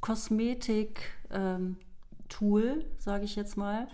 Kosmetik-Tool, 0.00 2.84
sage 2.98 3.24
ich 3.24 3.36
jetzt 3.36 3.56
mal, 3.56 3.88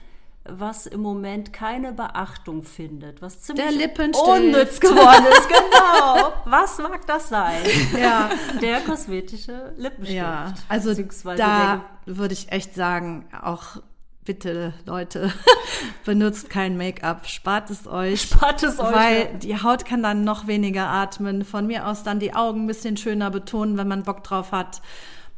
was 0.44 0.86
im 0.86 1.00
Moment 1.00 1.52
keine 1.52 1.92
Beachtung 1.92 2.62
findet, 2.62 3.20
was 3.20 3.42
ziemlich 3.42 3.66
Der 3.66 3.74
Lippenstift. 3.74 4.26
unnütz 4.28 4.80
geworden 4.80 5.26
ist. 5.30 5.48
Genau. 5.48 6.32
Was 6.46 6.78
mag 6.78 7.06
das 7.06 7.28
sein? 7.28 7.60
ja, 8.00 8.30
Der 8.62 8.80
kosmetische 8.80 9.74
Lippenstift. 9.76 10.16
ja, 10.16 10.54
also 10.68 10.94
da 11.36 11.84
würde 12.06 12.32
ich 12.34 12.50
echt 12.50 12.74
sagen, 12.74 13.26
auch 13.42 13.82
bitte 14.28 14.74
Leute, 14.84 15.32
benutzt 16.04 16.50
kein 16.50 16.76
Make-up, 16.76 17.26
spart 17.26 17.70
es 17.70 17.86
euch. 17.86 18.20
Spart 18.20 18.62
es 18.62 18.78
euch, 18.78 18.94
Weil 18.94 19.18
ja. 19.20 19.38
die 19.38 19.62
Haut 19.62 19.86
kann 19.86 20.02
dann 20.02 20.22
noch 20.22 20.46
weniger 20.46 20.86
atmen. 20.86 21.46
Von 21.46 21.66
mir 21.66 21.86
aus 21.86 22.02
dann 22.02 22.20
die 22.20 22.34
Augen 22.34 22.64
ein 22.64 22.66
bisschen 22.66 22.98
schöner 22.98 23.30
betonen, 23.30 23.78
wenn 23.78 23.88
man 23.88 24.02
Bock 24.02 24.22
drauf 24.22 24.52
hat. 24.52 24.82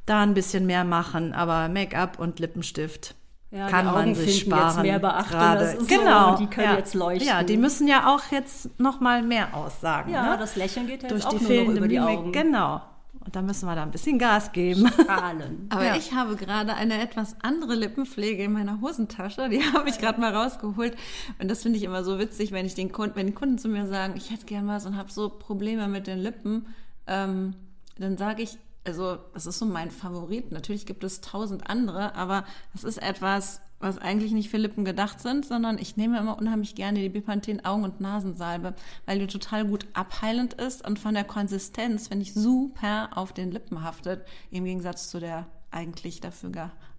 Da 0.06 0.22
ein 0.22 0.34
bisschen 0.34 0.66
mehr 0.66 0.82
machen, 0.82 1.32
aber 1.32 1.68
Make-up 1.68 2.18
und 2.18 2.40
Lippenstift 2.40 3.14
Ja, 3.52 3.68
kann 3.68 3.86
man 3.86 4.16
sich 4.16 4.40
sparen. 4.40 4.66
jetzt 4.66 4.82
mehr 4.82 4.98
Beachtung, 4.98 5.38
gerade. 5.38 5.64
ist 5.66 5.80
so, 5.82 5.86
genau. 5.86 6.36
die 6.36 6.48
können 6.48 6.72
ja. 6.72 6.76
jetzt 6.76 6.94
leuchten. 6.94 7.28
Ja, 7.28 7.44
die 7.44 7.56
müssen 7.58 7.86
ja 7.86 8.12
auch 8.12 8.32
jetzt 8.32 8.80
noch 8.80 8.98
mal 8.98 9.22
mehr 9.22 9.54
aussagen. 9.54 10.12
Ja, 10.12 10.32
ne? 10.32 10.36
das 10.36 10.56
Lächeln 10.56 10.88
geht 10.88 11.04
ja 11.04 11.10
durch 11.10 11.22
jetzt 11.22 11.32
auch 11.32 11.38
die 11.38 11.64
nur 11.64 11.76
über 11.76 11.86
die 11.86 12.00
Mimik. 12.00 12.18
Augen. 12.18 12.32
Genau. 12.32 12.82
Und 13.24 13.36
da 13.36 13.42
müssen 13.42 13.66
wir 13.66 13.74
da 13.74 13.82
ein 13.82 13.90
bisschen 13.90 14.18
Gas 14.18 14.52
geben. 14.52 14.88
Strahlen. 14.88 15.66
Aber 15.70 15.84
Ja. 15.84 15.96
ich 15.96 16.12
habe 16.14 16.36
gerade 16.36 16.74
eine 16.74 17.00
etwas 17.02 17.36
andere 17.42 17.74
Lippenpflege 17.74 18.44
in 18.44 18.52
meiner 18.52 18.80
Hosentasche. 18.80 19.48
Die 19.50 19.60
habe 19.74 19.88
ich 19.90 19.98
gerade 19.98 20.20
mal 20.20 20.34
rausgeholt. 20.34 20.96
Und 21.38 21.48
das 21.50 21.62
finde 21.62 21.76
ich 21.78 21.84
immer 21.84 22.02
so 22.02 22.18
witzig, 22.18 22.52
wenn 22.52 22.64
ich 22.66 22.74
den 22.74 22.92
Kunden, 22.92 23.16
wenn 23.16 23.26
die 23.26 23.34
Kunden 23.34 23.58
zu 23.58 23.68
mir 23.68 23.86
sagen, 23.86 24.14
ich 24.16 24.30
hätte 24.30 24.46
gern 24.46 24.66
was 24.68 24.86
und 24.86 24.96
habe 24.96 25.12
so 25.12 25.28
Probleme 25.28 25.86
mit 25.88 26.06
den 26.06 26.18
Lippen, 26.18 26.66
ähm, 27.06 27.54
dann 27.98 28.16
sage 28.16 28.42
ich, 28.42 28.56
also 28.86 29.18
das 29.34 29.44
ist 29.44 29.58
so 29.58 29.66
mein 29.66 29.90
Favorit. 29.90 30.52
Natürlich 30.52 30.86
gibt 30.86 31.04
es 31.04 31.20
tausend 31.20 31.68
andere, 31.68 32.14
aber 32.14 32.44
das 32.72 32.84
ist 32.84 33.02
etwas, 33.02 33.60
was 33.80 33.98
eigentlich 33.98 34.32
nicht 34.32 34.50
für 34.50 34.58
Lippen 34.58 34.84
gedacht 34.84 35.20
sind, 35.20 35.44
sondern 35.46 35.78
ich 35.78 35.96
nehme 35.96 36.18
immer 36.18 36.38
unheimlich 36.38 36.74
gerne 36.74 37.00
die 37.00 37.08
Bepanthen 37.08 37.64
Augen- 37.64 37.84
und 37.84 38.00
Nasensalbe, 38.00 38.74
weil 39.06 39.18
die 39.18 39.26
total 39.26 39.64
gut 39.64 39.86
abheilend 39.94 40.54
ist 40.54 40.86
und 40.86 40.98
von 40.98 41.14
der 41.14 41.24
Konsistenz 41.24 42.08
finde 42.08 42.22
ich 42.24 42.34
super 42.34 43.08
auf 43.14 43.32
den 43.32 43.50
Lippen 43.50 43.82
haftet, 43.82 44.24
im 44.50 44.64
Gegensatz 44.64 45.08
zu 45.08 45.18
der 45.18 45.46
eigentlich 45.70 46.20
dafür 46.20 46.50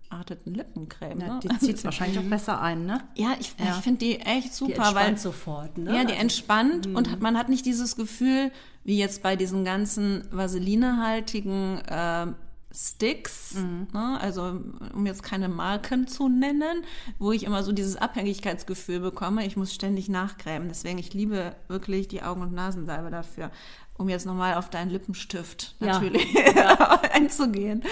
gearteten 0.10 0.54
Lippencreme. 0.56 1.20
Ja, 1.22 1.34
ne? 1.36 1.39
die 1.44 1.58
zieht 1.60 1.76
es 1.78 1.84
wahrscheinlich 1.86 2.17
auch 2.20 2.24
besser 2.30 2.60
ein, 2.62 2.86
ne? 2.86 3.02
Ja, 3.15 3.34
ich, 3.39 3.54
ich 3.58 3.84
finde 3.84 4.00
die 4.00 4.20
echt 4.20 4.54
super, 4.54 4.72
Die 4.72 4.78
entspannt 4.80 5.08
weil 5.08 5.17
sofort. 5.17 5.78
Ne? 5.78 5.96
ja, 5.96 6.04
die 6.04 6.13
Also- 6.13 6.22
entspannt 6.22 6.88
und 6.88 7.12
hat, 7.12 7.22
man 7.22 7.38
hat 7.38 7.50
nicht 7.50 7.65
dieses 7.65 7.96
Gefühl, 7.96 8.52
wie 8.84 8.98
jetzt 8.98 9.22
bei 9.22 9.36
diesen 9.36 9.63
ganzen 9.65 10.24
vaselinehaltigen 10.32 11.78
äh, 11.88 12.28
Sticks, 12.73 13.55
ne? 13.55 14.17
also 14.21 14.60
um 14.93 15.05
jetzt 15.05 15.23
keine 15.23 15.49
Marken 15.49 16.07
zu 16.07 16.29
nennen, 16.29 16.84
wo 17.19 17.31
ich 17.31 17.43
immer 17.43 17.63
so 17.63 17.71
dieses 17.71 17.97
Abhängigkeitsgefühl 17.97 18.99
bekomme, 18.99 19.45
ich 19.45 19.57
muss 19.57 19.73
ständig 19.73 20.07
nachcremen. 20.10 20.69
Deswegen, 20.69 20.97
ich 20.97 21.13
liebe 21.13 21.55
wirklich 21.67 22.07
die 22.07 22.21
Augen- 22.23 22.41
und 22.41 22.53
Nasensalbe 22.53 23.10
dafür. 23.10 23.51
Um 23.97 24.10
jetzt 24.10 24.25
nochmal 24.25 24.55
auf 24.55 24.69
deinen 24.69 24.89
Lippenstift 24.89 25.75
Ja. 25.79 25.88
natürlich 25.88 26.25
einzugehen. 27.13 27.84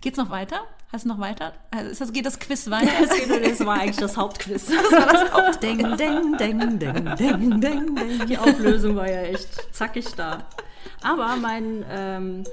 Geht's 0.00 0.18
noch 0.18 0.30
weiter? 0.30 0.60
Hast 0.92 1.04
du 1.04 1.08
noch 1.08 1.18
weiter? 1.18 1.52
Also 1.70 1.98
das, 2.04 2.12
geht 2.12 2.26
das 2.26 2.38
Quiz 2.38 2.68
weiter? 2.70 2.90
Das, 3.00 3.16
geht- 3.16 3.44
das 3.52 3.64
war 3.66 3.80
eigentlich 3.80 3.96
das 3.96 4.16
Hauptquiz. 4.16 4.66
Ding, 5.62 5.78
ding, 5.96 6.36
ding, 6.36 6.78
ding, 6.78 7.16
ding, 7.16 7.60
ding, 7.60 7.60
ding. 7.96 8.26
Die 8.28 8.38
Auflösung 8.38 8.96
war 8.96 9.08
ja 9.10 9.22
echt 9.22 9.48
zackig 9.74 10.06
da. 10.16 10.44
Aber 11.02 11.36
mein 11.36 11.84
ähm, 11.90 12.44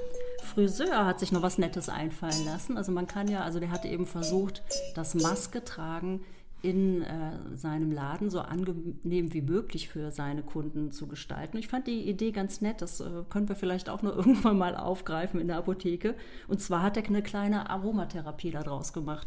Friseur 0.54 1.04
hat 1.04 1.20
sich 1.20 1.32
noch 1.32 1.42
was 1.42 1.58
Nettes 1.58 1.88
einfallen 1.88 2.44
lassen. 2.44 2.76
Also 2.76 2.92
man 2.92 3.06
kann 3.06 3.28
ja, 3.28 3.42
also 3.42 3.58
der 3.58 3.70
hatte 3.70 3.88
eben 3.88 4.06
versucht, 4.06 4.62
das 4.94 5.14
Maske 5.14 5.64
tragen 5.64 6.20
in 6.62 7.02
äh, 7.02 7.32
seinem 7.54 7.92
Laden 7.92 8.30
so 8.30 8.40
angenehm 8.40 9.34
wie 9.34 9.42
möglich 9.42 9.88
für 9.90 10.10
seine 10.10 10.42
Kunden 10.42 10.92
zu 10.92 11.06
gestalten. 11.06 11.58
Ich 11.58 11.68
fand 11.68 11.86
die 11.86 12.08
Idee 12.08 12.32
ganz 12.32 12.62
nett. 12.62 12.80
Das 12.80 13.00
äh, 13.00 13.24
können 13.28 13.48
wir 13.48 13.56
vielleicht 13.56 13.90
auch 13.90 14.00
nur 14.00 14.16
irgendwann 14.16 14.56
mal 14.56 14.74
aufgreifen 14.74 15.40
in 15.40 15.48
der 15.48 15.58
Apotheke. 15.58 16.14
Und 16.48 16.62
zwar 16.62 16.82
hat 16.82 16.96
er 16.96 17.04
eine 17.04 17.22
kleine 17.22 17.68
Aromatherapie 17.68 18.50
daraus 18.50 18.94
gemacht. 18.94 19.26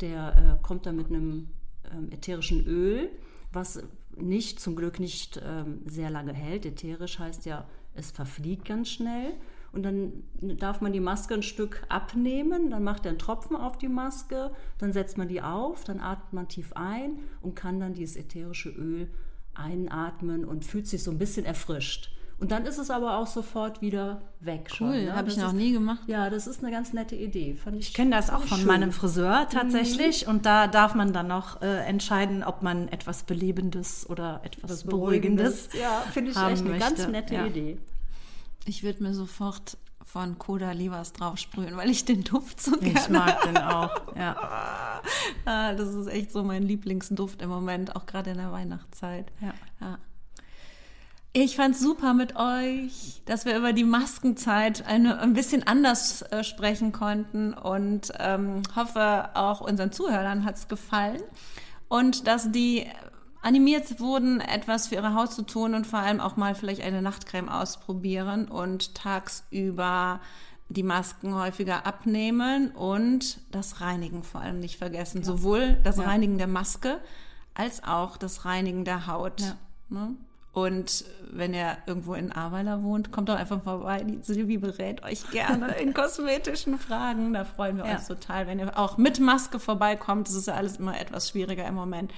Der 0.00 0.58
äh, 0.60 0.64
kommt 0.64 0.86
da 0.86 0.92
mit 0.92 1.08
einem 1.08 1.48
ähm, 1.92 2.12
ätherischen 2.12 2.64
Öl, 2.66 3.10
was 3.52 3.82
nicht, 4.14 4.60
zum 4.60 4.76
Glück 4.76 5.00
nicht 5.00 5.40
ähm, 5.44 5.80
sehr 5.86 6.10
lange 6.10 6.34
hält. 6.34 6.66
Ätherisch 6.66 7.18
heißt 7.18 7.46
ja, 7.46 7.66
es 7.94 8.12
verfliegt 8.12 8.64
ganz 8.64 8.90
schnell. 8.90 9.34
Und 9.72 9.82
dann 9.82 10.22
darf 10.58 10.80
man 10.80 10.92
die 10.92 11.00
Maske 11.00 11.34
ein 11.34 11.42
Stück 11.42 11.82
abnehmen, 11.88 12.70
dann 12.70 12.82
macht 12.82 13.04
er 13.04 13.10
einen 13.10 13.18
Tropfen 13.18 13.56
auf 13.56 13.76
die 13.76 13.88
Maske, 13.88 14.50
dann 14.78 14.92
setzt 14.92 15.18
man 15.18 15.28
die 15.28 15.42
auf, 15.42 15.84
dann 15.84 16.00
atmet 16.00 16.32
man 16.32 16.48
tief 16.48 16.72
ein 16.74 17.18
und 17.42 17.54
kann 17.56 17.78
dann 17.80 17.92
dieses 17.92 18.16
ätherische 18.16 18.70
Öl 18.70 19.08
einatmen 19.54 20.44
und 20.44 20.64
fühlt 20.64 20.86
sich 20.86 21.02
so 21.02 21.10
ein 21.10 21.18
bisschen 21.18 21.44
erfrischt. 21.44 22.12
Und 22.38 22.52
dann 22.52 22.66
ist 22.66 22.76
es 22.76 22.90
aber 22.90 23.16
auch 23.16 23.26
sofort 23.26 23.80
wieder 23.80 24.20
weg. 24.40 24.68
Cool, 24.78 25.04
ne? 25.06 25.16
habe 25.16 25.30
ich 25.30 25.38
noch 25.38 25.48
ist- 25.48 25.54
nie 25.54 25.72
gemacht. 25.72 26.02
Ja, 26.06 26.28
das 26.28 26.46
ist 26.46 26.62
eine 26.62 26.70
ganz 26.70 26.92
nette 26.92 27.16
Idee. 27.16 27.54
Fand 27.54 27.76
ich 27.78 27.88
Ich 27.88 27.94
kenne 27.94 28.10
das 28.10 28.28
auch 28.28 28.42
von 28.42 28.58
schön. 28.58 28.66
meinem 28.66 28.92
Friseur 28.92 29.46
tatsächlich. 29.50 30.26
Und 30.28 30.44
da 30.44 30.66
darf 30.66 30.94
man 30.94 31.14
dann 31.14 31.28
noch 31.28 31.62
äh, 31.62 31.78
entscheiden, 31.86 32.44
ob 32.44 32.60
man 32.62 32.88
etwas 32.88 33.22
Belebendes 33.22 34.08
oder 34.10 34.42
etwas 34.44 34.84
Beruhigendes. 34.84 35.70
Ja, 35.80 36.02
finde 36.12 36.32
ich 36.32 36.36
echt 36.36 36.62
eine 36.66 36.78
ganz 36.78 36.98
möchte. 36.98 37.10
nette 37.10 37.34
Ja. 37.34 37.46
Idee. 37.46 37.78
Ich 38.66 38.82
würde 38.82 39.02
mir 39.02 39.14
sofort 39.14 39.78
von 40.04 40.38
Koda 40.38 40.72
Livas 40.72 41.12
draufsprühen, 41.12 41.76
weil 41.76 41.90
ich 41.90 42.04
den 42.04 42.24
Duft 42.24 42.60
so 42.60 42.72
gerne 42.72 43.00
Ich 43.00 43.08
mag 43.08 43.42
den 43.42 43.56
auch. 43.56 44.16
Ja. 44.16 45.02
Ah, 45.44 45.74
das 45.74 45.94
ist 45.94 46.08
echt 46.08 46.32
so 46.32 46.42
mein 46.42 46.64
Lieblingsduft 46.64 47.40
im 47.40 47.48
Moment, 47.48 47.94
auch 47.94 48.06
gerade 48.06 48.30
in 48.30 48.38
der 48.38 48.50
Weihnachtszeit. 48.50 49.30
Ja. 49.40 49.54
Ja. 49.80 49.98
Ich 51.32 51.54
fand's 51.54 51.80
super 51.80 52.14
mit 52.14 52.34
euch, 52.34 53.22
dass 53.26 53.44
wir 53.44 53.56
über 53.56 53.72
die 53.72 53.84
Maskenzeit 53.84 54.84
eine, 54.86 55.20
ein 55.20 55.34
bisschen 55.34 55.64
anders 55.64 56.22
äh, 56.22 56.42
sprechen 56.42 56.90
konnten 56.90 57.54
und 57.54 58.12
ähm, 58.18 58.62
hoffe, 58.74 59.30
auch 59.34 59.60
unseren 59.60 59.92
Zuhörern 59.92 60.44
hat's 60.44 60.66
gefallen 60.66 61.22
und 61.88 62.26
dass 62.26 62.50
die 62.50 62.86
animiert 63.46 64.00
wurden, 64.00 64.40
etwas 64.40 64.88
für 64.88 64.96
ihre 64.96 65.14
Haut 65.14 65.32
zu 65.32 65.42
tun 65.42 65.74
und 65.74 65.86
vor 65.86 66.00
allem 66.00 66.20
auch 66.20 66.36
mal 66.36 66.56
vielleicht 66.56 66.82
eine 66.82 67.00
Nachtcreme 67.00 67.48
ausprobieren 67.48 68.48
und 68.48 68.96
tagsüber 68.96 70.20
die 70.68 70.82
Masken 70.82 71.32
häufiger 71.32 71.86
abnehmen 71.86 72.72
und 72.72 73.38
das 73.52 73.80
Reinigen 73.80 74.24
vor 74.24 74.40
allem 74.40 74.58
nicht 74.58 74.78
vergessen. 74.78 75.22
Sowohl 75.22 75.76
das 75.84 75.98
Ja. 75.98 76.04
Reinigen 76.04 76.38
der 76.38 76.48
Maske 76.48 76.98
als 77.54 77.84
auch 77.84 78.16
das 78.16 78.44
Reinigen 78.44 78.84
der 78.84 79.06
Haut. 79.06 79.40
Ja. 79.40 79.56
Ne? 79.90 80.16
Und 80.52 81.04
wenn 81.30 81.54
ihr 81.54 81.76
irgendwo 81.86 82.14
in 82.14 82.32
Aweiler 82.32 82.82
wohnt, 82.82 83.12
kommt 83.12 83.28
doch 83.28 83.36
einfach 83.36 83.62
vorbei. 83.62 84.02
Die 84.02 84.22
Silvi 84.22 84.58
berät 84.58 85.04
euch 85.04 85.30
gerne 85.30 85.76
in 85.76 85.94
kosmetischen 85.94 86.80
Fragen. 86.80 87.32
Da 87.32 87.44
freuen 87.44 87.76
wir 87.76 87.86
ja. 87.86 87.92
uns 87.96 88.08
total, 88.08 88.48
wenn 88.48 88.58
ihr 88.58 88.76
auch 88.76 88.96
mit 88.96 89.20
Maske 89.20 89.60
vorbeikommt. 89.60 90.26
Das 90.26 90.34
ist 90.34 90.48
ja 90.48 90.54
alles 90.54 90.78
immer 90.78 90.98
etwas 90.98 91.28
schwieriger 91.28 91.64
im 91.66 91.74
Moment. 91.74 92.10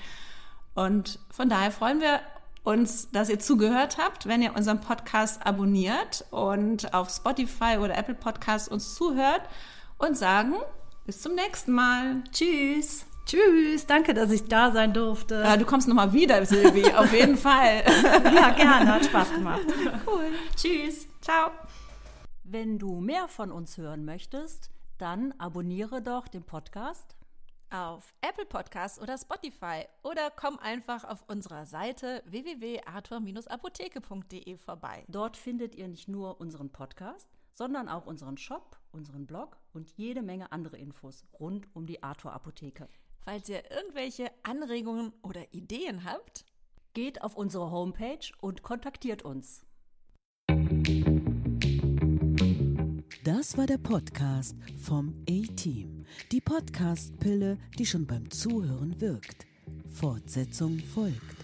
Und 0.78 1.18
von 1.32 1.48
daher 1.48 1.72
freuen 1.72 2.00
wir 2.00 2.20
uns, 2.62 3.10
dass 3.10 3.28
ihr 3.28 3.40
zugehört 3.40 3.98
habt, 3.98 4.28
wenn 4.28 4.42
ihr 4.42 4.54
unseren 4.54 4.80
Podcast 4.80 5.44
abonniert 5.44 6.24
und 6.30 6.94
auf 6.94 7.10
Spotify 7.10 7.78
oder 7.80 7.98
Apple 7.98 8.14
Podcast 8.14 8.68
uns 8.70 8.94
zuhört 8.94 9.42
und 9.98 10.16
sagen 10.16 10.54
bis 11.04 11.20
zum 11.20 11.34
nächsten 11.34 11.72
Mal. 11.72 12.22
Tschüss. 12.30 13.06
Tschüss, 13.26 13.86
danke, 13.86 14.14
dass 14.14 14.30
ich 14.30 14.44
da 14.44 14.70
sein 14.70 14.94
durfte. 14.94 15.42
Ja, 15.42 15.56
du 15.56 15.64
kommst 15.64 15.88
nochmal 15.88 16.12
wieder, 16.12 16.46
Silvi, 16.46 16.84
auf 16.96 17.12
jeden 17.12 17.36
Fall. 17.36 17.82
ja, 18.32 18.50
gerne, 18.50 18.94
hat 18.94 19.04
Spaß 19.04 19.32
gemacht. 19.32 19.62
Cool. 20.06 20.30
Tschüss. 20.54 21.08
Ciao. 21.20 21.50
Wenn 22.44 22.78
du 22.78 23.00
mehr 23.00 23.26
von 23.26 23.50
uns 23.50 23.78
hören 23.78 24.04
möchtest, 24.04 24.70
dann 24.96 25.34
abonniere 25.38 26.02
doch 26.02 26.28
den 26.28 26.44
Podcast 26.44 27.17
auf 27.70 28.12
Apple 28.20 28.44
Podcasts 28.46 29.00
oder 29.00 29.16
Spotify 29.18 29.84
oder 30.02 30.30
komm 30.30 30.58
einfach 30.58 31.04
auf 31.04 31.24
unserer 31.28 31.66
Seite 31.66 32.22
www.arthur-apotheke.de 32.26 34.56
vorbei. 34.56 35.04
Dort 35.08 35.36
findet 35.36 35.74
ihr 35.74 35.88
nicht 35.88 36.06
nur 36.08 36.40
unseren 36.40 36.70
Podcast, 36.70 37.28
sondern 37.52 37.88
auch 37.88 38.06
unseren 38.06 38.38
Shop, 38.38 38.78
unseren 38.92 39.26
Blog 39.26 39.58
und 39.72 39.90
jede 39.96 40.22
Menge 40.22 40.52
andere 40.52 40.78
Infos 40.78 41.24
rund 41.38 41.68
um 41.74 41.86
die 41.86 42.02
Arthur 42.02 42.32
Apotheke. 42.32 42.88
Falls 43.20 43.48
ihr 43.48 43.70
irgendwelche 43.70 44.30
Anregungen 44.42 45.12
oder 45.22 45.52
Ideen 45.52 46.04
habt, 46.04 46.44
geht 46.94 47.22
auf 47.22 47.36
unsere 47.36 47.70
Homepage 47.70 48.30
und 48.40 48.62
kontaktiert 48.62 49.22
uns. 49.22 49.64
Das 53.24 53.58
war 53.58 53.66
der 53.66 53.78
Podcast 53.78 54.56
vom 54.80 55.24
A-Team. 55.28 55.97
Die 56.32 56.40
Podcast-Pille, 56.40 57.58
die 57.78 57.86
schon 57.86 58.06
beim 58.06 58.30
Zuhören 58.30 59.00
wirkt. 59.00 59.46
Fortsetzung 59.90 60.78
folgt. 60.94 61.38